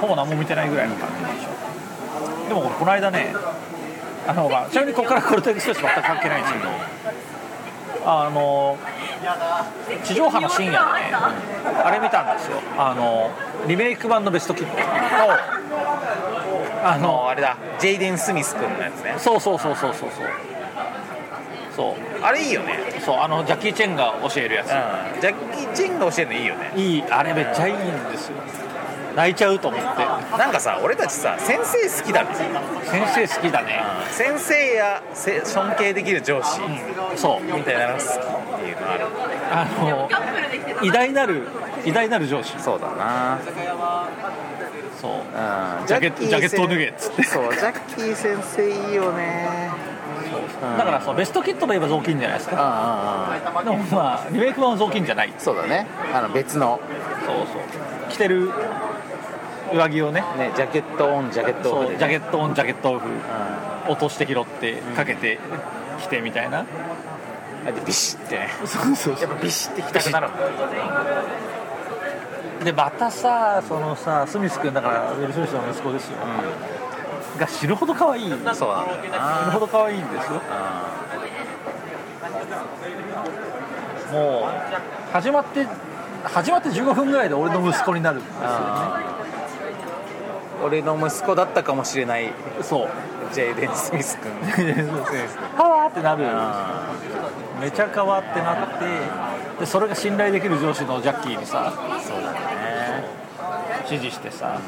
[0.00, 1.50] ほぼ何も見てないぐらいの感じでしょ
[2.48, 3.34] でもこの間ね
[4.26, 6.70] あの、まあ、ちなみにここからコルテエクスプレス全く関係ないんですけど。
[8.02, 8.78] あの
[10.04, 10.80] 地上波の深夜でね
[11.84, 12.56] あれ見たんですよ。
[12.78, 13.30] あの
[13.68, 15.36] リメイク版のベストキッドあ
[16.82, 17.56] あのあれだ。
[17.78, 19.14] ジェイデン・スミス君のやつね。
[19.18, 20.26] そうそうそうそうそうそう。
[21.76, 21.94] そう。
[22.22, 22.78] あれいいよね。
[23.04, 25.20] そうあのジャッキー・チェンが教えるやつ、うん。
[25.20, 26.72] ジャッキー・チェンが教えるのいいよね。
[26.76, 27.76] いいあれめっちゃいいん
[28.10, 28.36] ですよ。
[29.16, 29.86] 泣いちゃうと思って。
[30.38, 32.28] なんかさ俺たちさ先生好きだね。
[32.84, 36.60] 先生好きだね、先生やせ尊敬できる上司。
[37.16, 37.44] そう。
[37.44, 39.06] みたいなのが好きっていうのある。
[39.52, 40.08] あの
[40.82, 41.42] 偉大なる
[41.84, 42.54] 偉大なる上司。
[42.58, 43.38] そうだな
[45.00, 45.12] そう。
[45.12, 45.86] うん。
[45.86, 47.22] ジャケットジャケットを脱げっつって。
[47.24, 49.70] そうジャッキー先生いいよね。
[50.62, 50.78] うん。
[50.78, 53.40] だからそのベストキットといえば雑巾じゃないですか。
[53.64, 55.32] でもまあリメイク版は雑巾じゃない。
[55.38, 55.86] そうだね。
[56.12, 56.80] あの別の。
[57.26, 58.10] そうそう。
[58.10, 58.50] 着てる
[59.72, 60.20] 上着をね。
[60.36, 63.06] ねジャケットオンジャケットオそうフでジャケットオンジャケットオフ。
[63.06, 63.14] うん。
[63.88, 65.40] 落として拾ってかけて
[66.00, 66.66] 着てみたいな、
[67.66, 68.50] あでビシッてね。
[68.64, 70.28] そうそうやっぱビシッてきたくなる。
[70.28, 70.38] もん
[72.64, 76.18] でまたさそのさスミス君だからウィル・スミスの息子ですよ、
[77.38, 78.24] が死ぬほど可愛い。
[78.24, 79.50] 死ぬうんそうなんだよな。
[79.52, 80.40] ほど可愛いんですよ。
[84.12, 85.66] もう始まって
[86.24, 88.46] 始まって15分ぐらいで俺の息子になるんですよね。
[90.62, 92.30] 俺の息子だったかもしれない。
[92.60, 92.88] そう。
[93.32, 94.32] ジェイデン・スミス君。
[95.56, 96.26] はわーってなる。
[96.28, 96.90] あ
[97.60, 98.84] めちゃ変わってなって
[99.60, 102.22] でそれが信頼できる上司のジャッキーにさそう。
[102.22, 102.39] だね
[103.90, 104.60] 指示してさ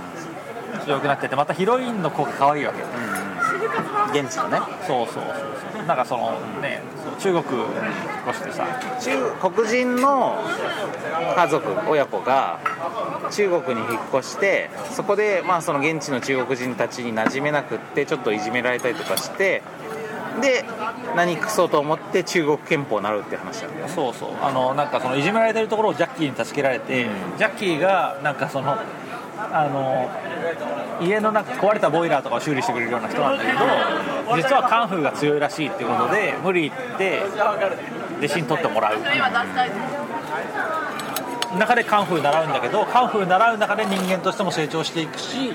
[0.85, 2.87] 強くなっててまたヒロインの子が可愛いわけよ。
[4.13, 4.59] 現地のね。
[4.87, 5.25] そうそうそう
[5.75, 5.87] そう。
[5.87, 6.81] なんかそのね
[7.19, 7.79] 中国に引っ
[8.29, 8.67] 越してさ。
[9.01, 10.39] 中黒人の
[11.37, 12.59] 家族親子が
[13.31, 19.63] 中国に引っ越してそこでまあその現地の中国人たちに馴染めなくってちょっといじめられたりとかして
[20.41, 20.65] で
[21.15, 23.93] 何くそうと思って中国憲法になるって話なんだよね。
[23.93, 24.31] そうそう。
[24.41, 27.39] あのなんかそのいじめられてるところをジャッキーに助けられて、うん。
[27.39, 28.79] ジャッキーがなんかその
[29.53, 30.11] あの
[31.01, 33.59] 家の中壊れたボイラーとかを修理してくれるような人なんだけど
[34.37, 37.23] 実はカンフーが強いらしいっていうことで無理言って
[38.19, 38.99] 弟子に取ってもらう。
[41.59, 45.55] 中でカンフー習うんだけどカンフー習う中で人間としても成長していくし、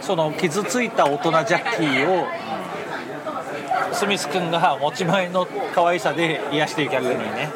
[0.00, 2.26] その傷ついた大人ジャッキーを
[3.92, 7.50] スミス君が持ち前の可愛さで癒していく逆にね。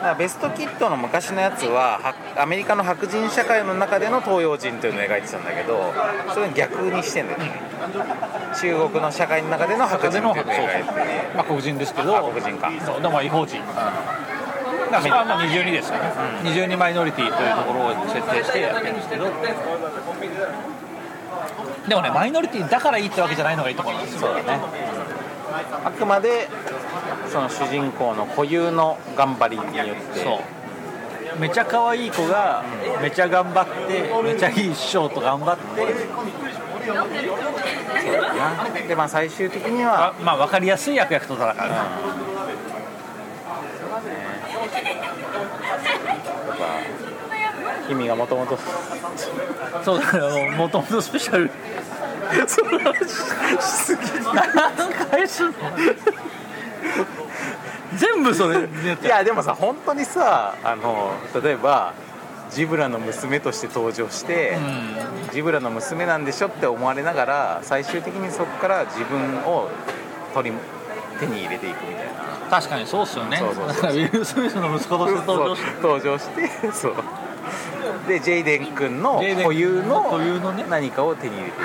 [0.00, 5.92] らベストキットの昔のやつははアメリカの白人社会の中での東洋人というのを描いてたんだけど
[6.32, 7.52] それを逆にしてんだよね。
[8.60, 12.16] 中国の社会の中での白人の描いてねまあ、黒人ですけど。
[12.16, 12.70] あ黒人か。
[12.84, 13.00] そう。
[13.00, 13.58] でも違法人。
[13.58, 19.24] だからそれはまあ二重にですよね、二重にマイノリティというところを設定してやってるんですけど。
[21.88, 24.20] でもねマイノリティだからいいってわけじゃないのがいいところなんですよ。
[24.20, 24.60] そうだね。
[25.84, 26.48] あくまで
[27.30, 30.24] その主人公の固有の頑張りによって。
[30.24, 30.40] そう。
[31.38, 32.64] めちゃ可愛い子が
[33.00, 35.86] めちゃ頑張ってめちゃいい師匠と頑張って。
[38.88, 40.08] でまあ最終的には。
[40.08, 41.54] あまあ分かりやすい役々と戦う、
[47.88, 48.58] 君がもともと
[49.84, 51.48] そうだからもともとスペシャル。
[52.46, 53.12] その話し
[53.60, 54.00] すぎ
[54.34, 55.54] 何回すんの？
[57.96, 61.12] 全部それいやでもさ本当にさあの
[61.42, 61.94] 例えば
[62.50, 64.58] ジブラの娘として登場して、
[65.32, 69.68] ジブラの娘なんでしょって思われながら最終的にそこから自分を
[70.34, 70.56] 取り
[71.20, 72.12] 手に入れていくみたいな。
[72.50, 73.36] 確かにそうっすよね。
[73.36, 75.92] そうそうそうウィル・スミスの息子として登場してそう。
[75.92, 76.94] 登場してそう
[78.08, 81.62] でジェイデン君の固有の何かを手に入れてい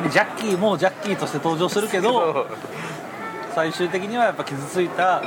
[0.00, 0.04] く。
[0.04, 2.46] でジャッキーもジャッキーとして登場するけど
[3.60, 5.22] 最終的にはやっぱ傷ついた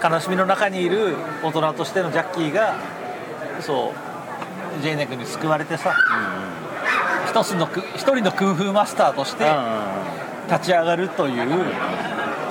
[0.00, 2.76] 悲しみの中にいる大人としてのジャッキーが
[3.60, 3.92] そ
[4.78, 5.92] うジェイネ君に救われてさ、
[7.28, 9.44] 一つのく一人のクンフーマスターとして
[10.48, 11.64] 立ち上がるという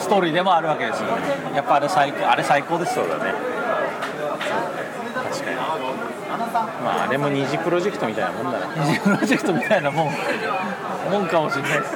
[0.02, 1.08] ストーリーでもあるわけですよ
[1.56, 3.06] やっぱあれ最高あれ最高ですよ。
[3.06, 3.34] そうだね。
[5.32, 5.56] 確かに。
[5.56, 8.66] まああれも二次プロジェクトみたいなもんだね。
[8.76, 10.14] 二次プロジェクトみたいなもん
[11.10, 11.80] もんかもしれない。
[11.80, 11.94] です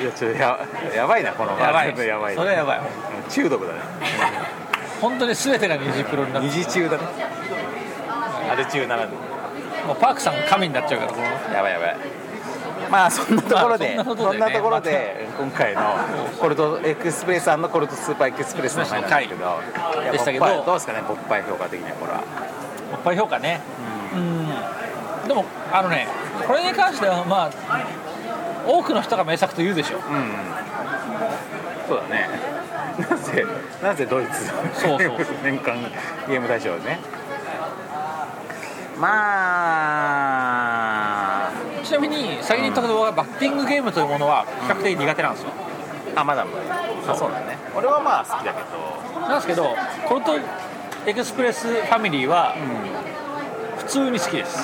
[0.00, 0.58] いやちょや
[0.94, 2.06] やばいなこのやばい。
[2.06, 2.34] やばい。
[2.34, 2.78] それはやばい。
[2.78, 2.84] うん
[3.30, 3.80] 中毒だね。
[5.00, 7.04] 本当に全てが二次プロになって二次中だね
[8.50, 9.12] アル中ならぬ。
[9.86, 11.24] もうパークさんが神になっちゃうからこの
[11.54, 11.96] やばいやばい。
[12.90, 15.80] まあそんなところで、まあそんなこところで今回の
[16.38, 20.06] コルトエクスプレスコルトスーパーエクスプレスの回なんですけどい。
[20.06, 20.46] やでしたけど。
[20.64, 22.22] どうですかねおっぱい評価的にはこれは。
[22.92, 23.60] おっぱい評価ね。
[24.14, 24.48] うん。
[25.28, 26.06] でもあのね
[26.46, 27.50] これに関してはまあ
[28.66, 29.96] 多くの人が名作と言うでしょ。
[29.96, 30.02] うん
[31.88, 32.28] そうだね。
[33.08, 33.46] なぜ
[33.82, 35.76] なぜドイツそうそう年間
[36.26, 36.98] ゲーム大賞ね。
[38.98, 39.08] ま
[41.48, 41.50] あ。
[41.84, 45.50] ちなみに先に言ったけどバッティングゲームというものは比較的苦手なんですよ。
[46.16, 47.58] あまだあそうだね。
[47.76, 48.96] 俺はまあ好きだけど。
[49.28, 50.32] なんですけどコルト
[51.06, 52.54] エクスプレスファミリーは
[53.78, 54.58] 普通に好きです、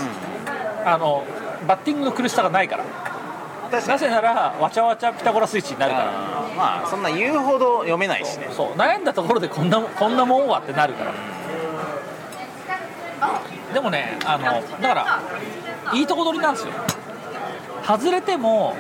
[0.85, 1.25] あの
[1.67, 2.85] バッティングの苦しさがないから。
[2.85, 3.12] 確
[3.81, 6.05] なぜならわちゃわちゃピタゴラスイッチになるから。
[6.57, 8.49] まあそんな言うほど読めないしね。
[8.51, 8.73] そう。
[8.73, 11.13] 悩んだところでこんなこんなもんはってなるから。
[13.73, 14.45] でもねあの
[14.83, 15.23] だから
[15.95, 16.73] いいとこ取りなんですよ。
[17.87, 18.77] 外れても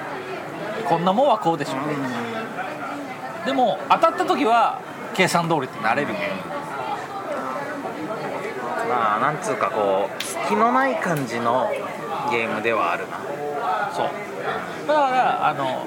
[0.88, 4.80] こんなもんはこうでしょ、でも当たった時は
[5.14, 6.08] 計算通りってなれる。
[8.88, 11.70] まあなんつうかこう隙のない感じの
[12.30, 13.18] ゲームではあるな。
[13.94, 14.10] そう
[14.86, 15.86] だからあの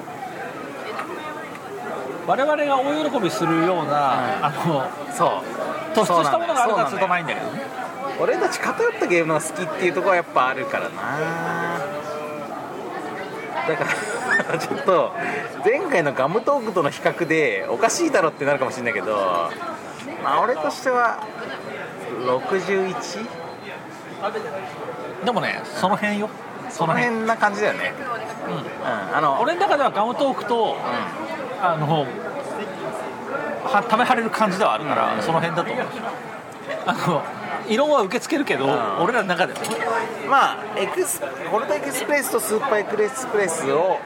[2.26, 5.30] 我々が大喜びするような、あのそう。
[5.94, 7.62] 突出したものがあるかするとないんだけどね
[8.20, 10.96] 俺たち偏ったゲームが好きっていうところはやっぱあるからな。
[13.66, 13.84] だか
[14.52, 15.12] らちょっと
[15.64, 19.50] 前回のガムトークとの比較でおかしいだろってなるかもしれないけど
[20.22, 21.26] まあ俺としては
[22.22, 23.26] 61?
[25.24, 26.28] でもねその辺よ
[26.70, 27.92] その辺な感じだよね。
[28.48, 28.54] うん。
[28.54, 29.16] うん。
[29.16, 32.06] あの俺の中ではガムトークとうあの
[33.64, 35.22] はためはれる感じではあるから、うん。
[35.22, 35.86] その辺だと思う。
[36.86, 37.22] あの
[37.68, 39.02] 異論は受け付けるけど、ん。
[39.02, 39.60] 俺らの中では
[40.28, 43.98] まあエクスホルトエクスプレスとスーパーエクスプレスを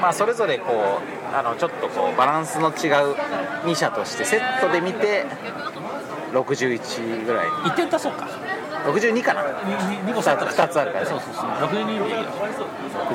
[0.00, 1.00] まあそれぞれこ
[1.32, 3.14] うあのちょっとこうバランスの違う
[3.64, 5.26] 2社としてセットで見て
[6.32, 7.46] 61ぐらい。
[7.46, 8.28] 1点足そうか
[8.92, 9.42] 62かな。
[9.42, 11.04] 2個差あったら二つあるから。
[11.04, 11.44] ねそうそうそう。
[11.68, 12.06] 62でいいよ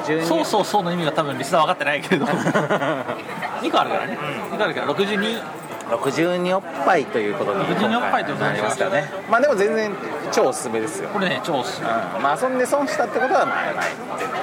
[0.04, 2.26] 62そうそうそうの意味が多分リスナー分かってないけど。
[3.64, 4.18] 2個あるからね、
[4.52, 5.42] 2個あるから62
[5.90, 9.12] 62おっぱいということに62おっぱいということになりますからね。
[9.30, 9.92] まあでも全然
[10.32, 11.88] 超おすすめですよ、これね超おすすめ。
[11.88, 13.86] うん、まあ遊んで損したってことはないない
[14.18, 14.42] 絶対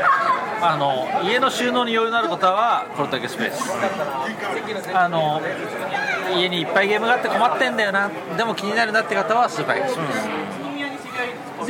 [0.62, 3.72] あの家の収納に余裕のある方はコルトエクスプレス。
[4.94, 5.40] あの
[6.34, 8.10] 家にいっぱいゲームがあって困ってんだよな。
[8.36, 10.28] でも気になるなって方はスーパーエクスプレス、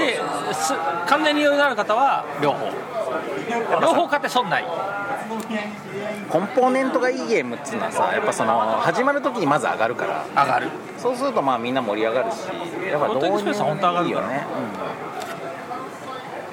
[0.06, 0.16] で
[0.54, 0.72] す
[1.06, 2.70] 完全に余裕のある方は両方。
[3.80, 4.64] 両方買って損ない。
[6.28, 10.24] コンポーネントがいいゲームっていうのはさやっぱその始まる時にまず上がるから。
[10.44, 10.68] 上がる。
[10.98, 12.36] そうするとまあみんな盛り上がるし
[12.88, 14.26] やっぱコルトエクスプレスは本当上がるから。
[14.26, 14.46] いいよね、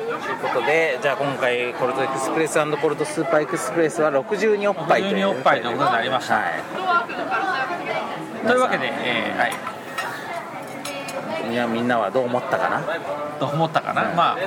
[0.01, 6.35] うん、ということでじゃあ今回コルトエクスプレスコルトスーパーエクスプレスは62おっぱいという62おっぱいということになりました。
[6.35, 8.47] はい。
[8.47, 9.76] というわけで、えーはい
[11.51, 12.81] いやみんなはどう思ったかな？
[13.39, 14.37] と思ったかな、ま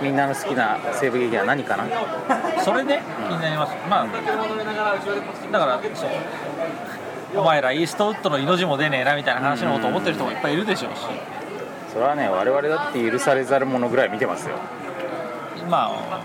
[0.00, 1.84] みんなの好きな西部劇は何かな？
[2.28, 4.06] あそれで気になります、まあ。
[4.06, 6.10] だからそう。
[7.36, 11.02] お前らイーストウッドの命も出ねえなみたいな話のこと思ってる人もいっぱいいるでしょうし、
[11.92, 14.56] それはね我々だって許されざるものぐらい見てますよ、
[15.68, 16.20] まあ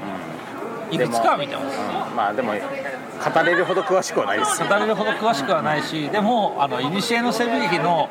[0.91, 1.79] いくつかは見てます。
[1.79, 4.61] うん、まあでも語れるほど詳しくはないです。
[4.61, 8.09] よ語れるほど詳しくはないしでもあのイニシエの西部劇の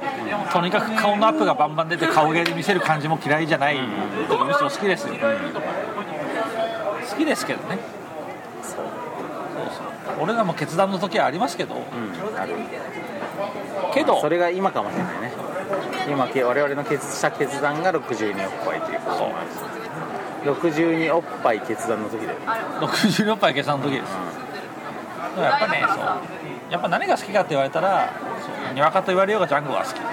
[0.52, 7.78] とにかく顔のアップがバンバン出て顔芸で見せる感じも嫌いじゃない、むしろ好きですよ、好きですけどね。
[8.62, 8.86] そうそう。
[10.20, 11.74] 俺らも決断の時はありますけど。
[11.74, 12.54] うんある。
[13.92, 15.32] けどそれが今かもしれないね。
[16.08, 18.02] 今け我々の決した決断が62おっ
[18.66, 19.48] ぱいということもある
[20.44, 22.38] 62おっぱい決断の時だよ、
[22.80, 24.12] 66杯決算の時です。
[24.12, 25.98] だからやっぱねそう。
[26.70, 28.10] やっぱ何が好きかって言われたら
[28.74, 29.98] にわかと言われようがジャンゴが好き。
[29.98, 30.04] うん。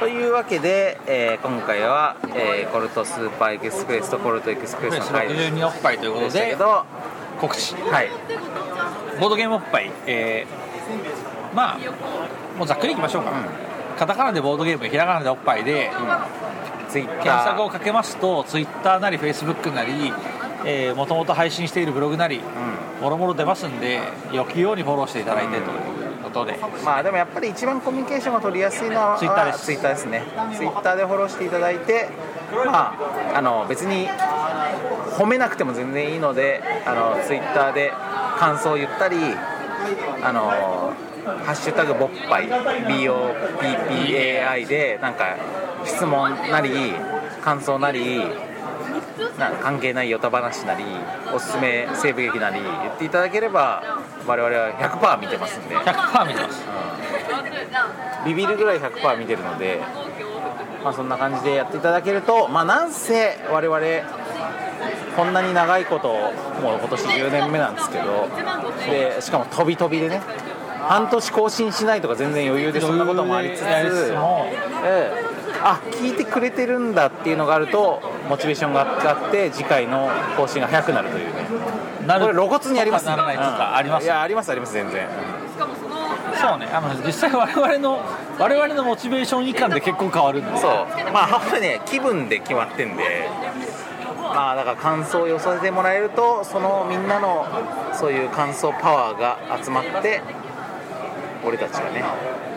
[0.00, 6.56] というわけで、えー今回は、えーコルトスーパーエクスプレスとコルトエクスプレスの回で62おっぱいということで
[7.40, 7.74] 告知。
[7.74, 8.10] はい。
[9.20, 11.78] ボードゲームおっぱい、えーまあ
[12.58, 13.32] もうざっくりいきましょうか、
[13.98, 15.90] カタカナでボードゲームひらがなでおっぱいで、
[16.88, 20.12] ツイッタ検索をーかけますとツイッターなりフェイスブックなり
[20.94, 22.40] もともと配信しているブログなり
[23.00, 24.00] もろもろ出ますんで
[24.32, 25.66] よきようにフォローしていただいてという
[26.24, 29.64] ことで、まあでもやっぱり一番コミュニケーションが取りやすいのはツイッターです。
[29.66, 30.22] ツイッターですね。
[30.56, 32.08] ツイッターでフォローしていただいて
[32.64, 32.94] ま
[33.32, 34.08] ああの別に
[35.18, 37.92] 褒めなくても全然いいのであのツイッターで
[38.38, 39.16] 感想を言ったり
[40.22, 40.85] あの
[41.26, 45.36] ハッシュタグボッパイ BOPPAI でなんか
[45.84, 46.94] 質問なり
[47.42, 48.20] 感想なり
[49.38, 50.84] な関係ないヨタ話なり
[51.34, 53.82] おすすめ西部劇なり言っていただければ
[54.26, 55.76] 我々は100%見てますんで。
[55.76, 56.64] 100%見てます。
[58.24, 59.80] ビビるぐらい100%見てるので、
[60.82, 63.80] まあ、そんな感じでやっていただけると、まあ、なんせ我々
[65.16, 66.08] こんなに長いこと
[66.60, 68.28] もう今年10年目なんですけど
[68.86, 70.20] でしかも飛び飛びでね
[70.88, 73.64] 半年更新しないとか全然余裕でそんなこともありつつ。
[73.64, 73.90] え
[74.84, 75.36] え。
[75.62, 81.26] あ聞いてくれてるんだっていうのがあるとモチベーションが上がって次回の更新が早くなるという。
[81.26, 81.32] ね
[82.06, 84.04] なこれ露骨にありますならないとかあります？
[84.04, 85.08] いやありますあります全然。
[86.40, 87.98] そうねあの実際我々の
[88.38, 90.56] 我々のモチベーション以下で結構変わるんで。
[90.56, 90.72] すそう。
[91.12, 93.28] まあやっぱりね気分で決まってんで。
[94.18, 97.46] まあだから感想を寄せてもらえるとそのみんなの
[97.94, 100.20] そういう感想パワーが集まって
[101.46, 102.04] 俺たちがね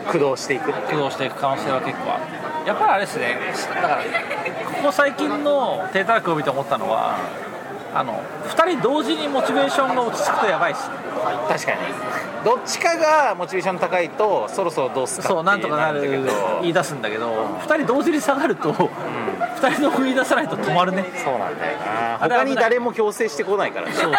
[0.06, 2.66] 駆動していく駆動していく可能性は結構ある。
[2.66, 3.38] やっぱりあれですね。
[3.74, 7.16] だからここ最近の低たらくを見て思ったのは
[7.94, 10.96] あの2人同時にモチベーションが落ち着くとやばいっすね。
[11.48, 11.78] 確かに。
[12.44, 16.00] どっちかがモチベーション高いとそろそろどうすかそうなんとかなる
[16.62, 18.72] 言い出すんだけど2人同時に下がると
[19.56, 21.04] 2人の踏み出さないと止まるね。
[21.24, 22.18] そうなんだよな。
[22.18, 23.92] 他に誰も強制してこないからね。
[23.92, 24.14] そうそう。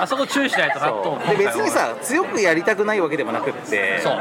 [0.00, 1.36] あそこ注意しないとなとそう。
[1.36, 4.00] で別にさ強くやりたくないわけでもなくって。
[4.00, 4.14] そう。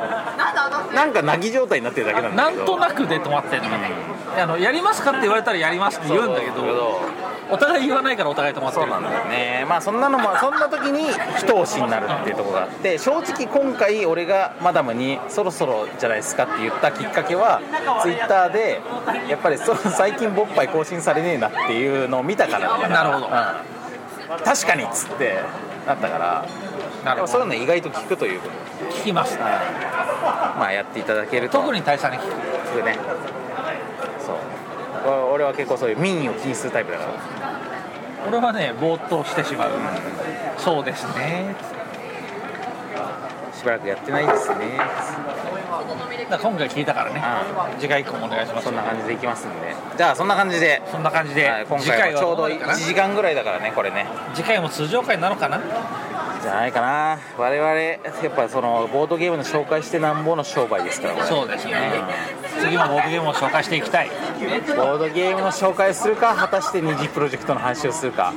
[0.94, 3.92] なんか凪状態になってるだけなんだなけどんとなくで止まってるのがね
[4.38, 7.00] あのやりますかって言われたらやりますって言うんだけど
[7.52, 8.86] お互い言わないからお互い止まってる。
[8.86, 9.66] そうなんだよね。
[9.68, 17.62] まあそんなのもそんな時に一押しになるっていうところがあって正直今回俺がマダムにそろそろじゃないですかって言ったきっかけは
[18.02, 18.82] ツイッターで
[19.28, 23.28] やっぱりそ最近ボッパイ更新されねえなっていうのを見たからなるほど。
[23.28, 24.44] うん。
[24.44, 25.40] 確かにっつって
[25.88, 26.46] なったから。
[27.04, 27.32] なるほど。
[27.32, 28.70] そういうの意外と聞くということで。
[29.02, 31.60] 聞きますねまあやっていただけると。
[31.60, 32.32] 特に大佐に聞く。
[32.70, 32.98] 聞くね
[35.06, 37.12] 俺俺は結構そういう民意を気にするタイプだから。
[38.28, 39.72] 俺はねぼーっとしてしまう。
[40.58, 41.56] そうですね。
[43.54, 44.78] しばらくやってないですね。
[46.30, 47.22] だから今回聞いたからね。
[47.80, 48.66] 次回以降もお願いします。
[48.66, 49.76] そんな感じでいきますんで。
[49.98, 50.82] じゃあそんな感じで。
[50.92, 52.76] そんな感じで、はい今次回はちょうど1どうなるかな。
[52.76, 54.06] 時間ぐらいだからねこれね。
[54.34, 55.60] 次回も通常回なのかな
[56.42, 57.20] じゃないかな。
[57.38, 61.74] 我々やっぱそのボードゲームの紹介してなんぼの商売ですからそうですね。
[62.60, 64.10] 次もボードゲームを紹介していきたい。
[64.10, 68.34] ボードゲームの紹介をするか果たして二次プロジェクトの話をするか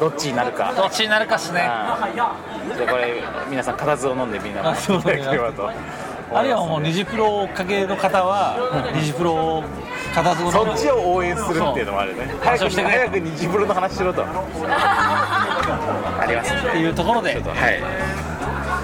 [0.00, 0.72] どっちになるか。
[0.76, 1.60] どっちになるかっすね。
[1.60, 2.14] うん。
[2.14, 4.70] じゃあこれ皆さん固唾を飲んでみんなも。
[4.72, 5.70] いただければと
[6.32, 9.64] あるいはもう二次プロかけの方は二次プロを
[10.14, 12.34] 片付けそっちを応援するっていうのもあるね。
[12.40, 14.24] 早く早く二次プロの話しろと。
[16.20, 17.82] ありますっていうところではい。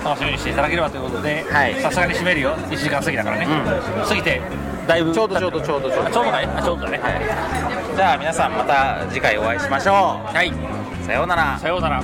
[0.05, 1.74] 楽しみにしていただければということではい。
[1.80, 2.57] さすがに締めるよ。
[2.68, 3.47] 1時間過ぎだからね、
[4.09, 4.41] 過ぎて
[4.86, 6.09] だいぶちょうどちょうどちょうどちょうど。
[6.09, 6.99] あちょうどかいあちょうどだね。
[6.99, 7.20] はい。
[7.97, 11.59] じゃあ皆さんまた次回お会いしましょはい、うさようなら。
[11.59, 12.03] さようなら